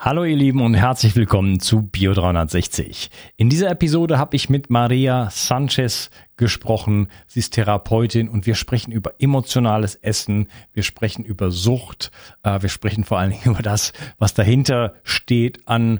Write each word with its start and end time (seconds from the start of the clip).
Hallo 0.00 0.22
ihr 0.22 0.36
Lieben 0.36 0.62
und 0.62 0.74
herzlich 0.74 1.16
willkommen 1.16 1.58
zu 1.58 1.82
Bio 1.82 2.14
360. 2.14 3.10
In 3.36 3.50
dieser 3.50 3.68
Episode 3.68 4.16
habe 4.16 4.36
ich 4.36 4.48
mit 4.48 4.70
Maria 4.70 5.28
Sanchez 5.28 6.10
gesprochen. 6.36 7.08
Sie 7.26 7.40
ist 7.40 7.54
Therapeutin 7.54 8.28
und 8.28 8.46
wir 8.46 8.54
sprechen 8.54 8.92
über 8.92 9.14
emotionales 9.18 9.96
Essen, 9.96 10.46
wir 10.72 10.84
sprechen 10.84 11.24
über 11.24 11.50
Sucht, 11.50 12.12
äh, 12.44 12.62
wir 12.62 12.68
sprechen 12.68 13.02
vor 13.02 13.18
allen 13.18 13.32
Dingen 13.32 13.42
über 13.46 13.62
das, 13.62 13.92
was 14.18 14.34
dahinter 14.34 14.94
steht 15.02 15.66
an 15.66 15.98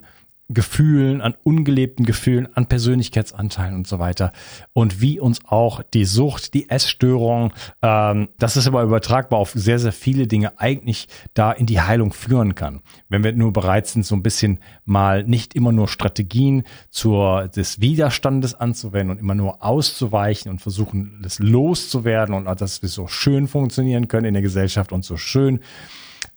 Gefühlen, 0.50 1.20
an 1.20 1.34
ungelebten 1.44 2.06
Gefühlen, 2.06 2.48
an 2.54 2.66
Persönlichkeitsanteilen 2.66 3.74
und 3.74 3.86
so 3.86 3.98
weiter. 3.98 4.32
Und 4.72 5.02
wie 5.02 5.20
uns 5.20 5.40
auch 5.46 5.82
die 5.82 6.06
Sucht, 6.06 6.54
die 6.54 6.70
Essstörung, 6.70 7.52
ähm, 7.82 8.28
das 8.38 8.56
ist 8.56 8.66
aber 8.66 8.82
übertragbar 8.82 9.38
auf 9.38 9.50
sehr, 9.50 9.78
sehr 9.78 9.92
viele 9.92 10.26
Dinge, 10.26 10.58
eigentlich 10.58 11.08
da 11.34 11.52
in 11.52 11.66
die 11.66 11.82
Heilung 11.82 12.14
führen 12.14 12.54
kann. 12.54 12.80
Wenn 13.10 13.24
wir 13.24 13.32
nur 13.32 13.52
bereit 13.52 13.88
sind, 13.88 14.06
so 14.06 14.14
ein 14.14 14.22
bisschen 14.22 14.60
mal 14.86 15.22
nicht 15.22 15.54
immer 15.54 15.72
nur 15.72 15.86
Strategien 15.86 16.62
zur, 16.88 17.48
des 17.48 17.82
Widerstandes 17.82 18.54
anzuwenden 18.54 19.10
und 19.10 19.20
immer 19.20 19.34
nur 19.34 19.62
auszuweichen 19.62 20.50
und 20.50 20.62
versuchen, 20.62 21.20
das 21.22 21.38
loszuwerden 21.40 22.34
und 22.34 22.46
dass 22.60 22.80
wir 22.80 22.88
so 22.88 23.06
schön 23.06 23.48
funktionieren 23.48 24.08
können 24.08 24.24
in 24.24 24.34
der 24.34 24.42
Gesellschaft 24.42 24.92
und 24.92 25.04
so 25.04 25.18
schön 25.18 25.60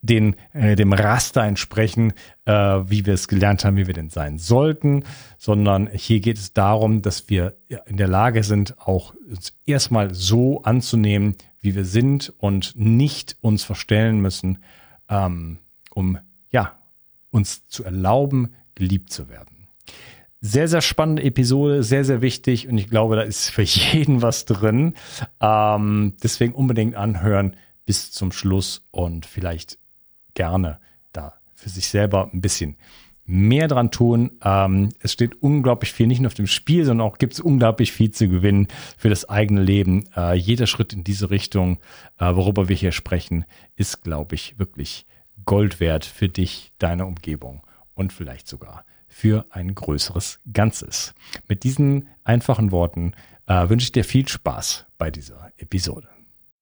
den, 0.01 0.35
äh, 0.53 0.75
dem 0.75 0.93
Raster 0.93 1.43
entsprechen, 1.43 2.13
äh, 2.45 2.53
wie 2.53 3.05
wir 3.05 3.13
es 3.13 3.27
gelernt 3.27 3.63
haben, 3.63 3.77
wie 3.77 3.87
wir 3.87 3.93
denn 3.93 4.09
sein 4.09 4.37
sollten, 4.37 5.03
sondern 5.37 5.87
hier 5.93 6.19
geht 6.19 6.37
es 6.37 6.53
darum, 6.53 7.01
dass 7.01 7.29
wir 7.29 7.55
in 7.85 7.97
der 7.97 8.07
Lage 8.07 8.43
sind, 8.43 8.79
auch 8.79 9.13
uns 9.29 9.53
erstmal 9.65 10.13
so 10.13 10.63
anzunehmen, 10.63 11.35
wie 11.61 11.75
wir 11.75 11.85
sind 11.85 12.33
und 12.37 12.73
nicht 12.75 13.37
uns 13.41 13.63
verstellen 13.63 14.19
müssen, 14.21 14.59
ähm, 15.09 15.59
um 15.91 16.17
ja 16.51 16.79
uns 17.29 17.67
zu 17.67 17.83
erlauben, 17.83 18.55
geliebt 18.75 19.11
zu 19.11 19.29
werden. 19.29 19.67
Sehr, 20.43 20.67
sehr 20.67 20.81
spannende 20.81 21.21
Episode, 21.21 21.83
sehr, 21.83 22.03
sehr 22.03 22.23
wichtig 22.23 22.67
und 22.67 22.77
ich 22.79 22.89
glaube, 22.89 23.15
da 23.15 23.21
ist 23.21 23.51
für 23.51 23.61
jeden 23.61 24.23
was 24.23 24.45
drin. 24.45 24.95
Ähm, 25.39 26.15
deswegen 26.23 26.53
unbedingt 26.53 26.95
anhören 26.95 27.55
bis 27.85 28.11
zum 28.11 28.31
Schluss 28.31 28.87
und 28.91 29.25
vielleicht 29.25 29.77
gerne 30.33 30.79
da 31.13 31.33
für 31.53 31.69
sich 31.69 31.87
selber 31.87 32.29
ein 32.33 32.41
bisschen 32.41 32.77
mehr 33.25 33.67
dran 33.67 33.91
tun. 33.91 34.31
Ähm, 34.43 34.89
es 34.99 35.13
steht 35.13 35.41
unglaublich 35.41 35.93
viel, 35.93 36.07
nicht 36.07 36.19
nur 36.19 36.27
auf 36.27 36.33
dem 36.33 36.47
Spiel, 36.47 36.85
sondern 36.85 37.07
auch 37.07 37.17
gibt 37.17 37.33
es 37.33 37.39
unglaublich 37.39 37.91
viel 37.91 38.11
zu 38.11 38.27
gewinnen 38.27 38.67
für 38.97 39.09
das 39.09 39.29
eigene 39.29 39.61
Leben. 39.61 40.09
Äh, 40.15 40.35
jeder 40.35 40.67
Schritt 40.67 40.93
in 40.93 41.03
diese 41.03 41.29
Richtung, 41.29 41.79
äh, 42.19 42.35
worüber 42.35 42.67
wir 42.67 42.75
hier 42.75 42.91
sprechen, 42.91 43.45
ist, 43.75 44.03
glaube 44.03 44.35
ich, 44.35 44.59
wirklich 44.59 45.05
Gold 45.45 45.79
wert 45.79 46.05
für 46.05 46.29
dich, 46.29 46.71
deine 46.77 47.05
Umgebung 47.05 47.63
und 47.93 48.13
vielleicht 48.13 48.47
sogar 48.47 48.85
für 49.07 49.45
ein 49.49 49.75
größeres 49.75 50.39
Ganzes. 50.51 51.13
Mit 51.47 51.63
diesen 51.63 52.07
einfachen 52.23 52.71
Worten 52.71 53.13
äh, 53.47 53.69
wünsche 53.69 53.85
ich 53.85 53.91
dir 53.91 54.03
viel 54.03 54.27
Spaß 54.27 54.85
bei 54.97 55.11
dieser 55.11 55.51
Episode. 55.57 56.07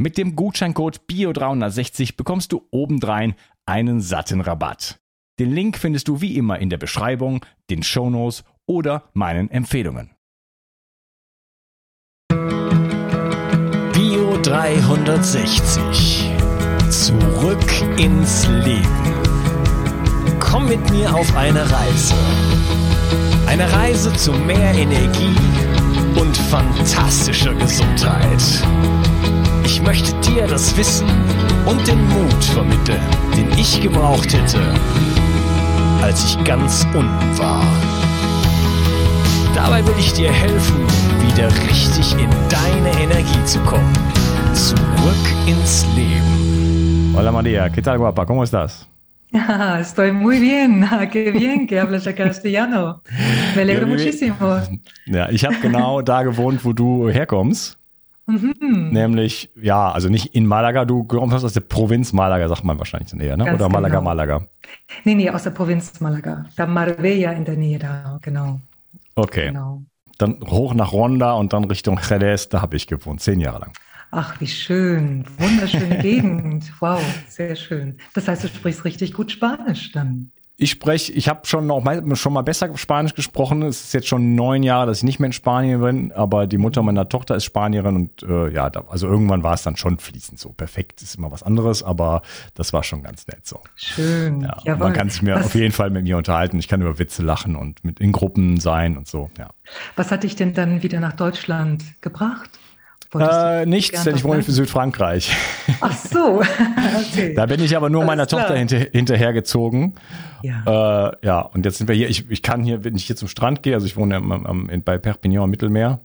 mit 0.00 0.16
dem 0.16 0.34
Gutscheincode 0.34 1.02
BIO360 1.10 2.16
bekommst 2.16 2.52
du 2.52 2.66
obendrein 2.70 3.34
einen 3.66 4.00
satten 4.00 4.40
Rabatt. 4.40 4.98
Den 5.38 5.52
Link 5.52 5.76
findest 5.76 6.08
du 6.08 6.22
wie 6.22 6.38
immer 6.38 6.58
in 6.58 6.70
der 6.70 6.78
Beschreibung, 6.78 7.44
den 7.68 7.82
Shownotes 7.82 8.44
oder 8.66 9.10
meinen 9.12 9.50
Empfehlungen. 9.50 10.10
Bio 13.92 14.38
360. 14.42 16.30
Zurück 16.88 17.98
ins 17.98 18.48
Leben. 18.48 18.86
Komm 20.40 20.68
mit 20.68 20.90
mir 20.90 21.14
auf 21.14 21.36
eine 21.36 21.60
Reise. 21.70 22.14
Eine 23.46 23.70
Reise 23.70 24.10
zu 24.14 24.32
mehr 24.32 24.72
Energie 24.72 25.36
und 26.18 26.34
fantastischer 26.36 27.54
Gesundheit. 27.54 28.40
Ich 29.80 29.86
möchte 29.86 30.12
dir 30.20 30.46
das 30.46 30.76
Wissen 30.76 31.08
und 31.64 31.88
den 31.88 32.06
Mut 32.10 32.44
vermitteln, 32.44 33.00
den 33.34 33.50
ich 33.58 33.80
gebraucht 33.80 34.30
hätte, 34.30 34.60
als 36.02 36.22
ich 36.22 36.44
ganz 36.44 36.86
unten 36.94 37.38
war. 37.38 37.64
Dabei 39.54 39.84
will 39.86 39.94
ich 39.98 40.12
dir 40.12 40.30
helfen, 40.30 40.86
wieder 41.26 41.48
richtig 41.66 42.12
in 42.12 42.28
deine 42.50 42.90
Energie 43.02 43.44
zu 43.46 43.58
kommen. 43.60 43.90
Zurück 44.52 44.76
ins 45.46 45.86
Leben. 45.96 47.14
Hola 47.16 47.32
María, 47.32 47.70
¿qué 47.70 47.80
tal 47.80 47.96
guapa? 47.96 48.26
¿Cómo 48.26 48.44
estás? 48.44 48.86
Estoy 49.80 50.12
muy 50.12 50.40
bien. 50.40 50.86
Qué 51.10 51.30
bien 51.30 51.66
que 51.66 51.80
hablas 51.80 52.04
castellano. 52.14 53.00
Me 53.56 53.62
alegro 53.62 53.86
Ja, 53.86 53.92
muchísimo. 53.94 54.60
Ja, 55.06 55.30
ich 55.30 55.42
habe 55.46 55.56
genau 55.62 56.02
da 56.02 56.22
gewohnt, 56.22 56.66
wo 56.66 56.74
du 56.74 57.08
herkommst. 57.08 57.79
Mhm. 58.30 58.90
Nämlich, 58.90 59.50
ja, 59.60 59.90
also 59.90 60.08
nicht 60.08 60.34
in 60.34 60.46
Malaga, 60.46 60.84
du 60.84 61.04
kommst 61.04 61.44
aus 61.44 61.52
der 61.52 61.60
Provinz 61.60 62.12
Malaga, 62.12 62.48
sagt 62.48 62.64
man 62.64 62.78
wahrscheinlich 62.78 63.12
näher, 63.14 63.36
ne? 63.36 63.54
Oder 63.54 63.68
Malaga, 63.68 63.96
genau. 63.96 64.02
Malaga? 64.02 64.46
Nee, 65.04 65.14
nee, 65.14 65.30
aus 65.30 65.42
der 65.42 65.50
Provinz 65.50 66.00
Malaga. 66.00 66.44
Da 66.56 66.66
Marbella 66.66 67.32
in 67.32 67.44
der 67.44 67.56
Nähe 67.56 67.78
da, 67.78 68.18
genau. 68.22 68.60
Okay. 69.14 69.46
Genau. 69.48 69.82
Dann 70.18 70.38
hoch 70.46 70.74
nach 70.74 70.92
Ronda 70.92 71.32
und 71.32 71.52
dann 71.52 71.64
Richtung 71.64 71.98
Jerez, 72.08 72.48
da 72.48 72.60
habe 72.62 72.76
ich 72.76 72.86
gewohnt, 72.86 73.20
zehn 73.20 73.40
Jahre 73.40 73.60
lang. 73.60 73.72
Ach, 74.12 74.40
wie 74.40 74.46
schön. 74.46 75.24
Wunderschöne 75.38 75.98
Gegend. 76.02 76.72
Wow, 76.80 77.02
sehr 77.28 77.54
schön. 77.56 77.98
Das 78.12 78.28
heißt, 78.28 78.44
du 78.44 78.48
sprichst 78.48 78.84
richtig 78.84 79.12
gut 79.12 79.30
Spanisch 79.30 79.92
dann. 79.92 80.32
Ich 80.62 80.72
spreche, 80.72 81.10
ich 81.12 81.26
habe 81.26 81.46
schon 81.46 81.66
noch 81.66 81.82
mal, 81.82 82.04
schon 82.16 82.34
mal 82.34 82.42
besser 82.42 82.76
Spanisch 82.76 83.14
gesprochen. 83.14 83.62
Es 83.62 83.82
ist 83.82 83.94
jetzt 83.94 84.08
schon 84.08 84.34
neun 84.34 84.62
Jahre, 84.62 84.88
dass 84.88 84.98
ich 84.98 85.04
nicht 85.04 85.18
mehr 85.18 85.28
in 85.28 85.32
Spanien 85.32 85.80
bin, 85.80 86.12
aber 86.12 86.46
die 86.46 86.58
Mutter 86.58 86.82
meiner 86.82 87.08
Tochter 87.08 87.34
ist 87.34 87.44
Spanierin 87.44 87.96
und 87.96 88.22
äh, 88.24 88.52
ja, 88.52 88.68
da, 88.68 88.84
also 88.90 89.06
irgendwann 89.06 89.42
war 89.42 89.54
es 89.54 89.62
dann 89.62 89.76
schon 89.76 89.98
fließend 89.98 90.38
so. 90.38 90.50
Perfekt 90.50 91.00
ist 91.00 91.14
immer 91.14 91.32
was 91.32 91.42
anderes, 91.42 91.82
aber 91.82 92.20
das 92.54 92.74
war 92.74 92.84
schon 92.84 93.02
ganz 93.02 93.26
nett 93.26 93.46
so. 93.46 93.60
Schön. 93.74 94.42
Ja, 94.42 94.58
Jawohl. 94.64 94.88
man 94.88 94.92
kann 94.92 95.08
sich 95.08 95.22
mir 95.22 95.36
was, 95.36 95.46
auf 95.46 95.54
jeden 95.54 95.72
Fall 95.72 95.88
mit 95.88 96.04
mir 96.04 96.18
unterhalten. 96.18 96.58
Ich 96.58 96.68
kann 96.68 96.82
über 96.82 96.98
Witze 96.98 97.22
lachen 97.22 97.56
und 97.56 97.82
mit 97.82 97.98
in 97.98 98.12
Gruppen 98.12 98.60
sein 98.60 98.98
und 98.98 99.08
so. 99.08 99.30
Ja. 99.38 99.48
Was 99.96 100.10
hat 100.10 100.24
dich 100.24 100.36
denn 100.36 100.52
dann 100.52 100.82
wieder 100.82 101.00
nach 101.00 101.14
Deutschland 101.14 101.82
gebracht? 102.02 102.50
Äh, 103.18 103.66
nichts, 103.66 104.04
denn 104.04 104.14
ich 104.14 104.24
wohne 104.24 104.42
für 104.42 104.52
Südfrankreich. 104.52 105.34
Ach 105.80 105.96
so. 105.96 106.42
okay. 107.12 107.34
Da 107.34 107.46
bin 107.46 107.62
ich 107.62 107.76
aber 107.76 107.90
nur 107.90 108.02
Alles 108.02 108.06
meiner 108.06 108.26
klar. 108.26 108.42
Tochter 108.42 108.56
hinter, 108.56 108.78
hinterhergezogen. 108.78 109.94
Ja. 110.42 111.08
Äh, 111.08 111.26
ja, 111.26 111.40
und 111.40 111.64
jetzt 111.64 111.78
sind 111.78 111.88
wir 111.88 111.96
hier. 111.96 112.08
Ich, 112.08 112.30
ich 112.30 112.42
kann 112.42 112.62
hier, 112.62 112.84
wenn 112.84 112.94
ich 112.94 113.06
hier 113.06 113.16
zum 113.16 113.28
Strand 113.28 113.62
gehe, 113.62 113.74
also 113.74 113.86
ich 113.86 113.96
wohne 113.96 114.16
am, 114.16 114.30
am, 114.30 114.68
in, 114.70 114.82
bei 114.84 114.98
Perpignan 114.98 115.42
am 115.42 115.50
Mittelmeer. 115.50 116.00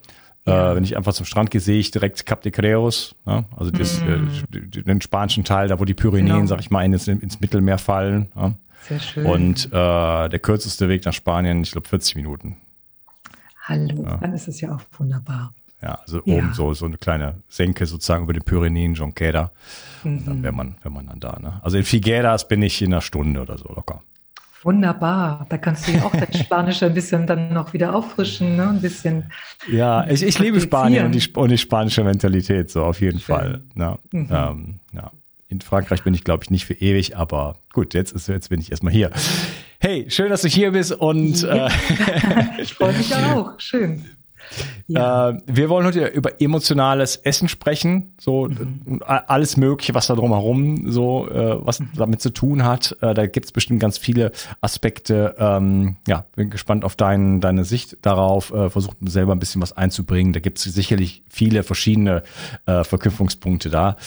Äh, 0.45 0.49
ja. 0.49 0.71
Äh, 0.71 0.75
wenn 0.75 0.83
ich 0.83 0.97
einfach 0.97 1.13
zum 1.13 1.27
Strand 1.27 1.51
gehe, 1.51 1.61
sehe 1.61 1.79
ich 1.79 1.91
direkt 1.91 2.25
Cap 2.25 2.41
de 2.41 2.51
Creos, 2.51 3.15
ne? 3.25 3.45
also 3.55 3.71
das, 3.71 4.01
mm. 4.01 4.29
äh, 4.53 4.83
den 4.83 5.01
spanischen 5.01 5.43
Teil, 5.43 5.67
da 5.67 5.79
wo 5.79 5.85
die 5.85 5.93
Pyrenäen, 5.93 6.35
genau. 6.35 6.45
sag 6.47 6.59
ich 6.59 6.69
mal, 6.69 6.85
ins, 6.85 7.07
ins 7.07 7.39
Mittelmeer 7.39 7.77
fallen. 7.77 8.29
Ja? 8.35 8.53
Sehr 8.87 8.99
schön. 8.99 9.25
Und 9.25 9.65
äh, 9.67 10.29
der 10.29 10.39
kürzeste 10.39 10.89
Weg 10.89 11.05
nach 11.05 11.13
Spanien, 11.13 11.61
ich 11.61 11.71
glaube 11.71 11.87
40 11.87 12.15
Minuten. 12.15 12.57
Hallo, 13.63 14.03
ja. 14.03 14.17
dann 14.17 14.33
ist 14.33 14.47
es 14.47 14.61
ja 14.61 14.75
auch 14.75 14.81
wunderbar. 14.99 15.53
Ja, 15.81 15.99
also 16.01 16.21
ja. 16.25 16.35
oben 16.35 16.53
so, 16.53 16.73
so 16.73 16.85
eine 16.85 16.97
kleine 16.97 17.43
Senke 17.47 17.85
sozusagen 17.85 18.23
über 18.23 18.33
den 18.33 18.43
Pyrenäen, 18.43 18.93
Jonquera. 18.93 19.51
Mhm. 20.03 20.25
Dann 20.25 20.43
wäre 20.43 20.53
man, 20.53 20.75
wäre 20.81 20.91
man 20.91 21.07
dann 21.07 21.19
da. 21.19 21.37
Ne? 21.39 21.59
Also 21.63 21.77
in 21.77 21.83
Figueras 21.83 22.47
bin 22.47 22.61
ich 22.61 22.81
in 22.81 22.93
einer 22.93 23.01
Stunde 23.01 23.41
oder 23.41 23.57
so 23.57 23.67
locker. 23.69 24.01
Wunderbar. 24.63 25.45
Da 25.49 25.59
kannst 25.59 25.87
du 25.87 25.91
ja 25.91 26.03
auch 26.03 26.11
dein 26.11 26.33
Spanisch 26.43 26.81
ein 26.81 26.93
bisschen 26.93 27.27
dann 27.27 27.53
noch 27.53 27.73
wieder 27.73 27.93
auffrischen, 27.93 28.55
ne? 28.55 28.69
Ein 28.69 28.81
bisschen. 28.81 29.31
Ja, 29.71 30.07
ich, 30.09 30.23
ich 30.23 30.39
liebe 30.39 30.59
Spanien 30.59 31.05
und 31.05 31.11
die, 31.13 31.29
und 31.35 31.49
die 31.49 31.57
spanische 31.59 32.03
Mentalität, 32.03 32.71
so 32.71 32.83
auf 32.83 32.99
jeden 32.99 33.19
Schön. 33.19 33.35
Fall. 33.35 33.61
Ne? 33.75 33.99
Mhm. 34.11 34.27
Ähm, 34.31 34.79
ja. 34.91 35.11
In 35.49 35.61
Frankreich 35.61 36.03
bin 36.03 36.15
ich, 36.15 36.23
glaube 36.23 36.43
ich, 36.43 36.49
nicht 36.49 36.65
für 36.65 36.73
ewig, 36.73 37.15
aber 37.15 37.57
gut, 37.73 37.93
jetzt 37.93 38.11
ist 38.11 38.27
jetzt 38.27 38.49
bin 38.49 38.59
ich 38.59 38.71
erstmal 38.71 38.91
hier. 38.91 39.11
Hey, 39.79 40.09
schön, 40.09 40.29
dass 40.29 40.41
du 40.41 40.47
hier 40.47 40.71
bist 40.71 40.93
und 40.93 41.43
ja. 41.43 41.67
äh, 41.67 41.71
ich 42.59 42.73
freue 42.73 42.93
mich 42.93 43.15
auch. 43.15 43.59
Schön. 43.59 44.03
Ja. 44.87 45.29
Äh, 45.29 45.37
wir 45.47 45.69
wollen 45.69 45.85
heute 45.85 46.05
über 46.07 46.41
emotionales 46.41 47.17
Essen 47.17 47.47
sprechen, 47.47 48.13
so 48.19 48.47
mhm. 48.47 49.01
alles 49.05 49.57
Mögliche, 49.57 49.93
was 49.93 50.07
da 50.07 50.15
drumherum 50.15 50.91
so 50.91 51.27
äh, 51.29 51.57
was 51.65 51.79
mhm. 51.79 51.89
damit 51.95 52.21
zu 52.21 52.29
tun 52.29 52.63
hat. 52.63 52.95
Äh, 53.01 53.13
da 53.13 53.25
gibt's 53.25 53.51
bestimmt 53.51 53.79
ganz 53.79 53.97
viele 53.97 54.31
Aspekte. 54.61 55.35
Ähm, 55.39 55.97
ja, 56.07 56.25
bin 56.35 56.49
gespannt 56.49 56.85
auf 56.85 56.95
dein, 56.95 57.41
deine 57.41 57.65
Sicht 57.65 57.97
darauf. 58.01 58.53
Äh, 58.53 58.69
Versuch 58.69 58.93
selber 59.05 59.33
ein 59.33 59.39
bisschen 59.39 59.61
was 59.61 59.73
einzubringen. 59.73 60.33
Da 60.33 60.39
gibt's 60.39 60.63
sicherlich 60.63 61.23
viele 61.29 61.63
verschiedene 61.63 62.23
äh, 62.65 62.83
Verknüpfungspunkte 62.83 63.69
da. 63.69 63.97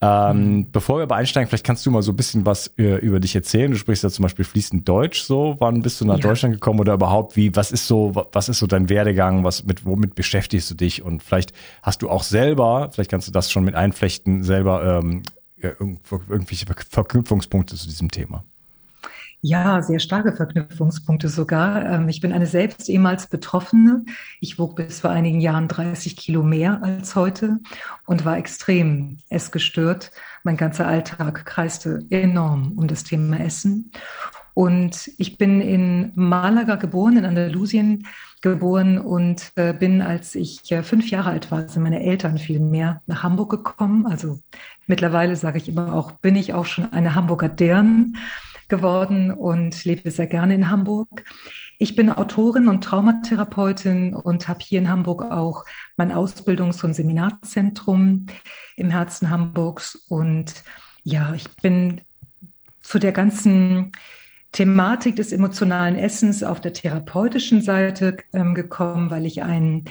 Ähm, 0.00 0.56
mhm. 0.56 0.70
Bevor 0.70 0.98
wir 0.98 1.04
aber 1.04 1.16
einsteigen, 1.16 1.48
vielleicht 1.48 1.64
kannst 1.64 1.84
du 1.86 1.90
mal 1.90 2.02
so 2.02 2.12
ein 2.12 2.16
bisschen 2.16 2.46
was 2.46 2.68
äh, 2.78 2.96
über 2.96 3.20
dich 3.20 3.34
erzählen. 3.34 3.70
Du 3.70 3.76
sprichst 3.76 4.04
ja 4.04 4.10
zum 4.10 4.22
Beispiel 4.22 4.44
fließend 4.44 4.88
Deutsch. 4.88 5.22
So, 5.22 5.56
wann 5.58 5.82
bist 5.82 6.00
du 6.00 6.04
nach 6.04 6.16
ja. 6.16 6.22
Deutschland 6.22 6.54
gekommen 6.54 6.80
oder 6.80 6.94
überhaupt 6.94 7.36
wie? 7.36 7.54
Was 7.56 7.72
ist 7.72 7.86
so, 7.86 8.12
was 8.32 8.48
ist 8.48 8.58
so 8.58 8.66
dein 8.66 8.88
Werdegang? 8.88 9.44
Was 9.44 9.64
mit 9.64 9.84
womit 9.88 10.14
beschäftigst 10.14 10.70
du 10.70 10.74
dich 10.74 11.02
und 11.02 11.22
vielleicht 11.22 11.52
hast 11.82 12.02
du 12.02 12.10
auch 12.10 12.22
selber, 12.22 12.90
vielleicht 12.92 13.10
kannst 13.10 13.28
du 13.28 13.32
das 13.32 13.50
schon 13.50 13.64
mit 13.64 13.74
einflechten, 13.74 14.42
selber 14.42 15.00
ähm, 15.02 15.22
irgendwelche 15.56 16.66
Verknüpfungspunkte 16.66 17.76
zu 17.76 17.86
diesem 17.86 18.10
Thema. 18.10 18.44
Ja, 19.40 19.80
sehr 19.82 20.00
starke 20.00 20.32
Verknüpfungspunkte 20.32 21.28
sogar. 21.28 21.84
Ähm, 21.86 22.08
ich 22.08 22.20
bin 22.20 22.32
eine 22.32 22.46
selbst 22.46 22.88
ehemals 22.88 23.28
Betroffene. 23.28 24.04
Ich 24.40 24.58
wog 24.58 24.74
bis 24.74 25.00
vor 25.00 25.10
einigen 25.10 25.40
Jahren 25.40 25.68
30 25.68 26.16
Kilo 26.16 26.42
mehr 26.42 26.82
als 26.82 27.14
heute 27.14 27.60
und 28.04 28.24
war 28.24 28.36
extrem 28.36 29.18
essgestört. 29.28 30.10
Mein 30.42 30.56
ganzer 30.56 30.88
Alltag 30.88 31.46
kreiste 31.46 32.04
enorm 32.10 32.72
um 32.76 32.88
das 32.88 33.04
Thema 33.04 33.38
Essen. 33.38 33.92
Und 34.54 35.08
ich 35.18 35.38
bin 35.38 35.60
in 35.60 36.10
Malaga 36.16 36.74
geboren, 36.74 37.16
in 37.16 37.24
Andalusien, 37.24 38.08
geboren 38.42 38.98
und 38.98 39.52
äh, 39.56 39.72
bin, 39.72 40.02
als 40.02 40.34
ich 40.34 40.70
äh, 40.70 40.82
fünf 40.82 41.10
Jahre 41.10 41.30
alt 41.30 41.50
war, 41.50 41.68
sind 41.68 41.82
meine 41.82 42.02
Eltern 42.02 42.38
viel 42.38 42.60
mehr 42.60 43.02
nach 43.06 43.22
Hamburg 43.22 43.50
gekommen. 43.50 44.06
Also 44.06 44.40
mittlerweile 44.86 45.36
sage 45.36 45.58
ich 45.58 45.68
immer 45.68 45.94
auch, 45.94 46.12
bin 46.12 46.36
ich 46.36 46.54
auch 46.54 46.66
schon 46.66 46.92
eine 46.92 47.14
Hamburger 47.14 47.48
Dern 47.48 48.16
geworden 48.68 49.30
und 49.30 49.84
lebe 49.84 50.10
sehr 50.10 50.26
gerne 50.26 50.54
in 50.54 50.70
Hamburg. 50.70 51.24
Ich 51.78 51.96
bin 51.96 52.10
Autorin 52.10 52.68
und 52.68 52.82
Traumatherapeutin 52.82 54.14
und 54.14 54.48
habe 54.48 54.60
hier 54.62 54.80
in 54.80 54.88
Hamburg 54.88 55.22
auch 55.22 55.64
mein 55.96 56.12
Ausbildungs- 56.12 56.84
und 56.84 56.94
Seminarzentrum 56.94 58.26
im 58.76 58.90
Herzen 58.90 59.30
Hamburgs. 59.30 59.94
Und 60.08 60.64
ja, 61.02 61.34
ich 61.34 61.48
bin 61.62 62.00
zu 62.80 62.98
der 62.98 63.12
ganzen 63.12 63.92
Thematik 64.52 65.16
des 65.16 65.32
emotionalen 65.32 65.96
Essens 65.96 66.42
auf 66.42 66.60
der 66.60 66.72
therapeutischen 66.72 67.60
Seite 67.60 68.16
ähm, 68.32 68.54
gekommen, 68.54 69.10
weil 69.10 69.26
ich 69.26 69.42
einen 69.42 69.84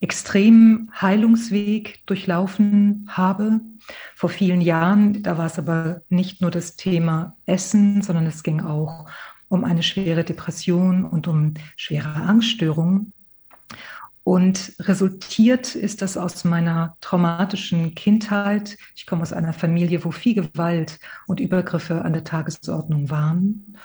extremen 0.00 0.90
Heilungsweg 1.00 2.06
durchlaufen 2.06 3.06
habe. 3.08 3.60
Vor 4.14 4.30
vielen 4.30 4.60
Jahren, 4.60 5.22
da 5.22 5.38
war 5.38 5.46
es 5.46 5.58
aber 5.58 6.02
nicht 6.08 6.40
nur 6.40 6.50
das 6.50 6.76
Thema 6.76 7.36
Essen, 7.46 8.02
sondern 8.02 8.26
es 8.26 8.42
ging 8.42 8.60
auch 8.60 9.08
um 9.48 9.64
eine 9.64 9.82
schwere 9.82 10.24
Depression 10.24 11.04
und 11.04 11.28
um 11.28 11.54
schwere 11.76 12.14
Angststörungen. 12.14 13.12
Und 14.26 14.74
resultiert 14.80 15.76
ist 15.76 16.02
das 16.02 16.16
aus 16.16 16.42
meiner 16.42 16.96
traumatischen 17.00 17.94
Kindheit. 17.94 18.76
Ich 18.96 19.06
komme 19.06 19.22
aus 19.22 19.32
einer 19.32 19.52
Familie, 19.52 20.04
wo 20.04 20.10
viel 20.10 20.34
Gewalt 20.34 20.98
und 21.28 21.38
Übergriffe 21.38 22.04
an 22.04 22.12
der 22.12 22.24
Tagesordnung 22.24 23.08
waren. 23.08 23.76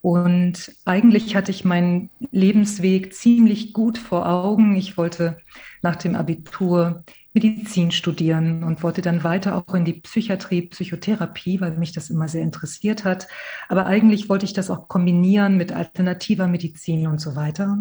Und 0.00 0.74
eigentlich 0.86 1.36
hatte 1.36 1.50
ich 1.50 1.66
meinen 1.66 2.08
Lebensweg 2.30 3.12
ziemlich 3.12 3.74
gut 3.74 3.98
vor 3.98 4.26
Augen. 4.26 4.76
Ich 4.76 4.96
wollte 4.96 5.36
nach 5.82 5.96
dem 5.96 6.14
Abitur 6.14 7.04
Medizin 7.34 7.90
studieren 7.90 8.64
und 8.64 8.82
wollte 8.82 9.02
dann 9.02 9.24
weiter 9.24 9.56
auch 9.56 9.74
in 9.74 9.84
die 9.84 10.00
Psychiatrie, 10.00 10.62
Psychotherapie, 10.62 11.60
weil 11.60 11.76
mich 11.76 11.92
das 11.92 12.08
immer 12.08 12.28
sehr 12.28 12.40
interessiert 12.40 13.04
hat. 13.04 13.28
Aber 13.68 13.84
eigentlich 13.84 14.30
wollte 14.30 14.46
ich 14.46 14.54
das 14.54 14.70
auch 14.70 14.88
kombinieren 14.88 15.58
mit 15.58 15.70
alternativer 15.70 16.46
Medizin 16.46 17.08
und 17.08 17.20
so 17.20 17.36
weiter. 17.36 17.76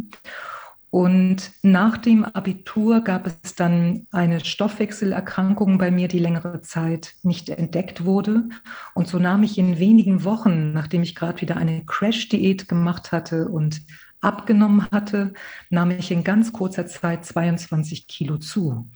Und 0.96 1.52
nach 1.62 1.98
dem 1.98 2.24
Abitur 2.24 3.02
gab 3.02 3.28
es 3.28 3.54
dann 3.54 4.08
eine 4.14 4.40
Stoffwechselerkrankung 4.40 5.78
bei 5.78 5.92
mir, 5.92 6.08
die 6.08 6.20
längere 6.20 6.62
Zeit 6.62 7.16
nicht 7.22 7.50
entdeckt 7.50 8.06
wurde. 8.06 8.48
Und 8.94 9.10
so 9.10 9.20
nahm 9.20 9.44
ich 9.44 9.58
in 9.58 9.78
wenigen 9.78 10.24
Wochen, 10.24 10.72
nachdem 10.72 11.04
ich 11.04 11.14
gerade 11.14 11.42
wieder 11.42 11.58
eine 11.58 11.84
Crash-Diät 11.86 12.70
gemacht 12.70 13.12
hatte 13.12 13.50
und 13.50 13.82
abgenommen 14.22 14.88
hatte, 14.90 15.34
nahm 15.70 15.92
ich 15.92 16.12
in 16.12 16.24
ganz 16.24 16.54
kurzer 16.54 16.88
Zeit 16.88 17.26
22 17.26 18.08
Kilo 18.08 18.38
zu. 18.38 18.90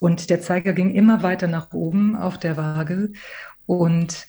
Und 0.00 0.30
der 0.30 0.40
Zeiger 0.40 0.72
ging 0.72 0.94
immer 0.94 1.22
weiter 1.22 1.46
nach 1.46 1.74
oben 1.74 2.16
auf 2.16 2.38
der 2.38 2.56
Waage. 2.56 3.12
Und 3.66 4.28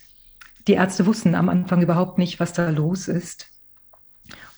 die 0.68 0.74
Ärzte 0.74 1.06
wussten 1.06 1.34
am 1.34 1.48
Anfang 1.48 1.82
überhaupt 1.82 2.18
nicht, 2.18 2.42
was 2.42 2.52
da 2.52 2.70
los 2.72 3.08
ist. 3.08 3.55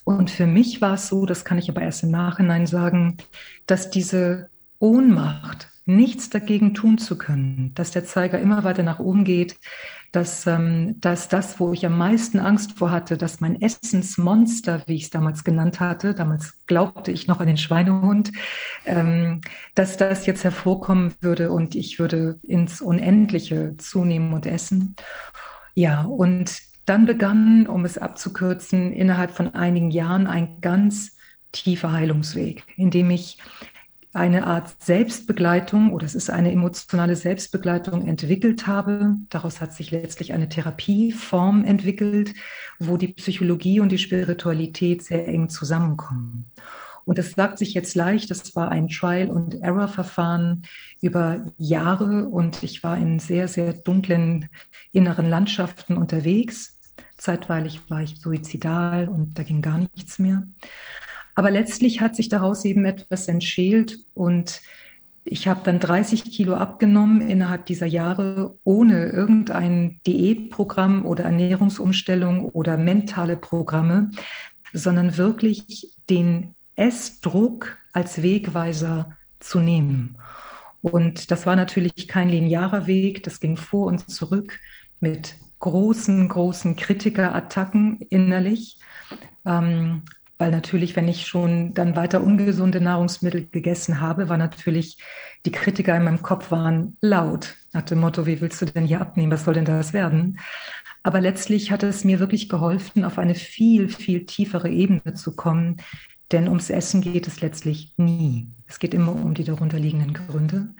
Und 0.08 0.32
für 0.32 0.48
mich 0.48 0.80
war 0.80 0.94
es 0.94 1.10
so, 1.10 1.26
das 1.26 1.44
kann 1.44 1.58
ich 1.58 1.70
aber 1.70 1.82
erst 1.82 2.04
im 2.04 2.12
Nachhinein 2.12 2.66
sagen, 2.66 3.18
dass 3.66 3.90
diese 3.90 4.50
Ohnmacht, 4.80 5.68
nichts 5.84 6.30
dagegen 6.30 6.74
tun 6.74 6.98
zu 6.98 7.18
können, 7.18 7.74
dass 7.76 7.92
der 7.92 8.06
Zeiger 8.06 8.40
immer 8.40 8.64
weiter 8.64 8.84
nach 8.84 9.00
oben 9.00 9.26
geht, 9.26 9.58
dass, 10.14 10.48
ähm, 10.48 10.96
dass 11.02 11.28
das, 11.28 11.60
wo 11.60 11.74
ich 11.74 11.86
am 11.86 11.98
meisten 11.98 12.40
Angst 12.40 12.78
vor 12.78 12.90
hatte, 12.90 13.18
dass 13.18 13.42
mein 13.42 13.62
Essensmonster, 13.62 14.82
wie 14.86 14.96
ich 14.96 15.04
es 15.04 15.10
damals 15.10 15.44
genannt 15.44 15.82
hatte, 15.82 16.14
damals 16.14 16.66
glaubte 16.68 17.12
ich 17.12 17.28
noch 17.28 17.42
an 17.42 17.48
den 17.48 17.58
Schweinehund, 17.58 18.32
ähm, 18.86 19.42
dass 19.76 19.98
das 19.98 20.26
jetzt 20.26 20.46
hervorkommen 20.46 21.16
würde 21.20 21.52
und 21.52 21.76
ich 21.76 22.00
würde 22.00 22.40
ins 22.44 22.80
Unendliche 22.80 23.76
zunehmen 23.78 24.34
und 24.34 24.46
essen. 24.46 24.96
Ja, 25.76 26.04
und 26.04 26.67
dann 26.88 27.06
begann, 27.06 27.68
um 27.68 27.86
es 27.86 27.98
abzukürzen, 27.98 28.92
innerhalb 28.92 29.32
von 29.32 29.54
einigen 29.54 29.92
Jahren 29.92 30.26
ein 30.26 30.62
ganz 30.62 31.18
tiefer 31.52 31.92
Heilungsweg, 31.92 32.64
in 32.76 32.92
dem 32.92 33.12
ich 33.12 33.38
eine 34.14 34.48
Art 34.48 34.82
Selbstbegleitung 34.82 35.94
oder 35.94 36.06
es 36.06 36.16
ist 36.16 36.30
eine 36.30 36.52
emotionale 36.52 37.16
Selbstbegleitung 37.16 38.08
entwickelt 38.08 38.66
habe. 38.66 39.16
Daraus 39.30 39.62
hat 39.62 39.74
sich 39.74 39.92
letztlich 39.92 40.34
eine 40.34 40.50
Therapieform 40.50 41.64
entwickelt, 41.64 42.34
wo 42.80 42.98
die 42.98 43.10
Psychologie 43.10 43.80
und 43.80 43.92
die 43.92 44.00
Spiritualität 44.00 45.04
sehr 45.04 45.28
eng 45.28 45.50
zusammenkommen. 45.50 46.46
Und 47.06 47.18
das 47.18 47.32
sagt 47.32 47.58
sich 47.58 47.74
jetzt 47.74 47.96
leicht, 47.96 48.32
das 48.32 48.56
war 48.56 48.70
ein 48.70 48.90
Trial-and-Error-Verfahren 48.90 50.64
über 51.00 51.46
Jahre 51.58 52.28
und 52.28 52.64
ich 52.64 52.84
war 52.84 52.98
in 52.98 53.20
sehr, 53.20 53.48
sehr 53.48 53.72
dunklen 53.72 54.50
inneren 54.92 55.30
Landschaften 55.30 55.96
unterwegs. 55.96 56.77
Zeitweilig 57.18 57.82
war 57.90 58.02
ich 58.02 58.20
suizidal 58.22 59.10
und 59.10 59.38
da 59.38 59.44
ging 59.44 59.62
gar 59.62 59.80
nichts 59.80 60.20
mehr. 60.20 60.44
Aber 61.36 61.52
letztlich 61.52 62.02
hat 62.02 62.16
sich 62.16 62.30
daraus 62.30 62.66
eben 62.66 62.86
etwas 62.86 63.28
entschält 63.28 64.00
und 64.14 64.62
ich 65.24 65.48
habe 65.48 65.60
dann 65.64 65.80
30 65.80 66.24
Kilo 66.24 66.56
abgenommen 66.56 67.22
innerhalb 67.22 67.66
dieser 67.66 67.86
Jahre 67.86 68.58
ohne 68.64 69.08
irgendein 69.08 70.00
Diätprogramm 70.08 71.06
oder 71.06 71.26
Ernährungsumstellung 71.26 72.46
oder 72.46 72.78
mentale 72.78 73.36
Programme, 73.36 74.12
sondern 74.74 75.18
wirklich 75.18 75.94
den 76.10 76.56
Essdruck 76.76 77.78
als 77.92 78.22
Wegweiser 78.22 79.18
zu 79.40 79.60
nehmen. 79.60 80.18
Und 80.82 81.32
das 81.32 81.46
war 81.46 81.56
natürlich 81.56 82.08
kein 82.08 82.30
linearer 82.30 82.88
Weg, 82.88 83.24
das 83.24 83.40
ging 83.40 83.58
vor 83.58 83.88
und 83.88 84.10
zurück 84.10 84.60
mit 85.00 85.36
großen, 85.60 86.28
großen 86.28 86.76
Kritikerattacken 86.76 88.02
innerlich. 88.10 88.80
Ähm, 89.46 90.04
weil 90.38 90.52
natürlich, 90.52 90.96
wenn 90.96 91.08
ich 91.08 91.26
schon 91.26 91.74
dann 91.74 91.96
weiter 91.96 92.22
ungesunde 92.22 92.80
Nahrungsmittel 92.80 93.48
gegessen 93.48 94.02
habe, 94.02 94.30
war 94.30 94.38
natürlich 94.38 94.98
die 95.46 95.52
Kritiker 95.52 95.96
in 95.96 96.04
meinem 96.04 96.22
Kopf 96.22 96.52
waren 96.52 96.98
laut 97.02 97.56
nach 97.74 97.84
dem 97.84 98.00
Motto, 98.00 98.26
wie 98.26 98.42
willst 98.42 98.62
du 98.62 98.66
denn 98.66 98.86
hier 98.86 99.02
abnehmen? 99.02 99.32
Was 99.32 99.46
soll 99.46 99.56
denn 99.56 99.66
das 99.66 99.94
werden? 99.94 100.40
Aber 101.04 101.22
letztlich 101.22 101.72
hat 101.72 101.84
es 101.84 102.04
mir 102.04 102.20
wirklich 102.20 102.50
geholfen, 102.50 103.06
auf 103.06 103.18
eine 103.18 103.36
viel, 103.36 103.88
viel 103.88 104.26
tiefere 104.26 104.70
Ebene 104.70 105.14
zu 105.14 105.36
kommen. 105.36 105.78
Denn 106.32 106.50
ums 106.50 106.70
Essen 106.70 107.02
geht 107.02 107.28
es 107.28 107.40
letztlich 107.40 107.94
nie. 107.98 108.50
Es 108.68 108.80
geht 108.80 108.94
immer 108.94 109.14
um 109.14 109.34
die 109.34 109.46
darunterliegenden 109.46 110.14
Gründe. 110.14 110.74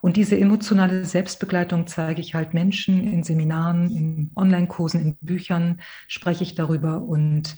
Und 0.00 0.16
diese 0.16 0.38
emotionale 0.38 1.04
Selbstbegleitung 1.04 1.86
zeige 1.86 2.20
ich 2.20 2.34
halt 2.34 2.54
Menschen 2.54 3.04
in 3.12 3.22
Seminaren, 3.22 3.90
in 3.90 4.30
Online-Kursen, 4.34 5.00
in 5.00 5.16
Büchern, 5.20 5.80
spreche 6.08 6.42
ich 6.42 6.54
darüber 6.54 7.02
und 7.02 7.56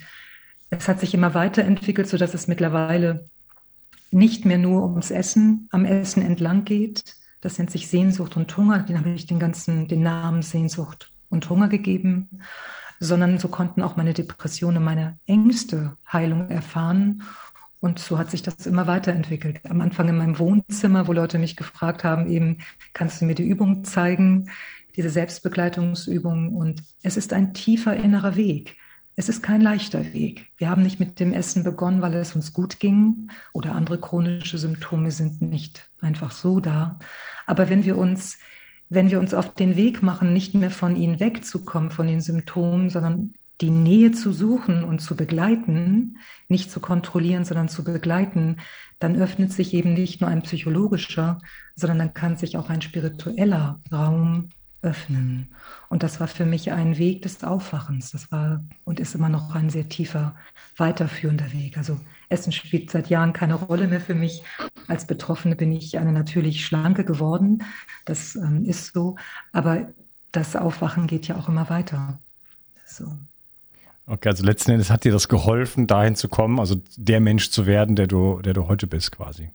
es 0.71 0.89
hat 0.89 1.01
sich 1.01 1.13
immer 1.15 1.35
weiterentwickelt, 1.35 2.09
sodass 2.09 2.35
es 2.35 2.49
mittlerweile 2.49 3.29
nicht 4.11 4.45
mehr 4.45 4.59
nur 4.59 4.85
ums 4.85 5.11
Essen, 5.11 5.69
am 5.71 5.85
Essen 5.85 6.23
entlang 6.23 6.65
geht. 6.65 7.17
Das 7.41 7.59
nennt 7.59 7.71
sich 7.71 7.89
Sehnsucht 7.89 8.37
und 8.37 8.57
Hunger. 8.57 8.81
Den 8.81 8.99
habe 8.99 9.11
ich 9.11 9.27
den 9.27 9.39
ganzen, 9.39 9.89
den 9.89 10.03
Namen 10.03 10.43
Sehnsucht 10.43 11.13
und 11.29 11.49
Hunger 11.51 11.69
gegeben. 11.69 12.41
Sondern 13.01 13.39
so 13.39 13.49
konnten 13.49 13.83
auch 13.83 13.97
meine 13.97 14.15
Depressionen, 14.15 14.83
meine 14.83 15.19
Ängste 15.27 15.97
Heilung 16.11 16.49
erfahren. 16.51 17.23
Und 17.83 17.99
so 17.99 18.17
hat 18.17 18.31
sich 18.31 18.43
das 18.43 18.65
immer 18.65 18.87
weiterentwickelt. 18.87 19.61
Am 19.69 19.81
Anfang 19.81 20.09
in 20.09 20.17
meinem 20.17 20.39
Wohnzimmer, 20.39 21.09
wo 21.09 21.12
Leute 21.12 21.37
mich 21.41 21.57
gefragt 21.57 22.05
haben, 22.05 22.31
eben, 22.31 22.59
kannst 22.93 23.21
du 23.21 23.25
mir 23.25 23.35
die 23.35 23.43
Übung 23.43 23.83
zeigen, 23.83 24.49
diese 24.95 25.11
Selbstbegleitungsübung. 25.11 26.55
Und 26.55 26.85
es 27.03 27.17
ist 27.17 27.33
ein 27.33 27.55
tiefer 27.55 27.97
innerer 27.97 28.37
Weg. 28.37 28.77
Es 29.17 29.29
ist 29.29 29.43
kein 29.43 29.61
leichter 29.61 30.12
Weg. 30.12 30.53
Wir 30.59 30.71
haben 30.71 30.85
nicht 30.85 31.01
mit 31.01 31.19
dem 31.19 31.33
Essen 31.33 31.65
begonnen, 31.65 32.03
weil 32.03 32.15
es 32.15 32.37
uns 32.37 32.53
gut 32.53 32.79
ging 32.79 33.29
oder 33.53 33.75
andere 33.75 33.99
chronische 33.99 34.59
Symptome 34.59 35.11
sind 35.11 35.43
nicht 35.43 35.91
einfach 36.01 36.31
so 36.31 36.61
da. 36.61 37.01
Aber 37.47 37.69
wenn 37.69 37.85
wir 37.85 37.99
uns, 37.99 38.39
wenn 38.91 39.11
wir 39.11 39.19
uns 39.19 39.35
auf 39.35 39.55
den 39.55 39.75
Weg 39.75 40.05
machen, 40.05 40.33
nicht 40.33 40.55
mehr 40.55 40.71
von 40.71 40.95
ihnen 40.95 41.19
wegzukommen, 41.19 41.91
von 41.91 42.07
den 42.07 42.21
Symptomen, 42.21 42.91
sondern 42.91 43.35
die 43.62 43.71
Nähe 43.71 44.12
zu 44.12 44.33
suchen 44.33 44.85
und 44.85 44.99
zu 44.99 45.16
begleiten, 45.16 46.19
nicht 46.49 46.71
zu 46.71 46.81
kontrollieren, 46.81 47.45
sondern 47.45 47.69
zu 47.69 47.85
begleiten, 47.85 48.57
dann 48.99 49.16
öffnet 49.16 49.52
sich 49.52 49.73
eben 49.73 49.95
nicht 49.95 50.21
nur 50.21 50.28
ein 50.28 50.42
psychologischer, 50.42 51.38
sondern 51.76 51.99
dann 51.99 52.14
kann 52.14 52.37
sich 52.37 52.57
auch 52.57 52.69
ein 52.69 52.83
spiritueller 52.83 53.81
Raum 53.90 54.49
öffnen. 54.83 55.54
Und 55.88 56.02
das 56.02 56.19
war 56.19 56.26
für 56.26 56.45
mich 56.45 56.73
ein 56.73 56.99
Weg 56.99 57.23
des 57.23 57.45
Aufwachens. 57.45 58.11
Das 58.11 58.33
war 58.33 58.64
und 58.85 58.99
ist 58.99 59.14
immer 59.14 59.28
noch 59.28 59.54
ein 59.54 59.71
sehr 59.71 59.88
tiefer, 59.88 60.35
weiterführender 60.76 61.52
Weg. 61.52 61.78
Also 61.78 62.00
Essen 62.28 62.52
spielt 62.52 62.90
seit 62.90 63.09
Jahren 63.09 63.33
keine 63.33 63.54
Rolle 63.54 63.87
mehr 63.87 64.00
für 64.00 64.16
mich. 64.16 64.42
Als 64.88 65.07
Betroffene 65.07 65.54
bin 65.54 65.71
ich 65.73 65.99
eine 65.99 66.12
natürlich 66.12 66.66
schlanke 66.66 67.04
geworden. 67.04 67.62
Das 68.04 68.35
ähm, 68.35 68.64
ist 68.64 68.92
so. 68.92 69.14
Aber 69.52 69.92
das 70.33 70.57
Aufwachen 70.57 71.07
geht 71.07 71.28
ja 71.28 71.37
auch 71.37 71.49
immer 71.49 71.71
weiter. 71.71 72.19
So. 72.85 73.07
Okay, 74.07 74.29
also 74.29 74.45
letzten 74.45 74.73
Endes 74.73 74.91
hat 74.91 75.05
dir 75.05 75.13
das 75.13 75.29
geholfen, 75.29 75.87
dahin 75.87 76.17
zu 76.17 76.29
kommen, 76.29 76.59
also 76.59 76.77
der 76.97 77.21
Mensch 77.21 77.51
zu 77.51 77.67
werden, 77.67 77.97
der 77.97 78.09
du, 78.09 78.41
der 78.43 78.53
du 78.53 78.67
heute 78.67 78.87
bist, 78.87 79.13
quasi. 79.13 79.51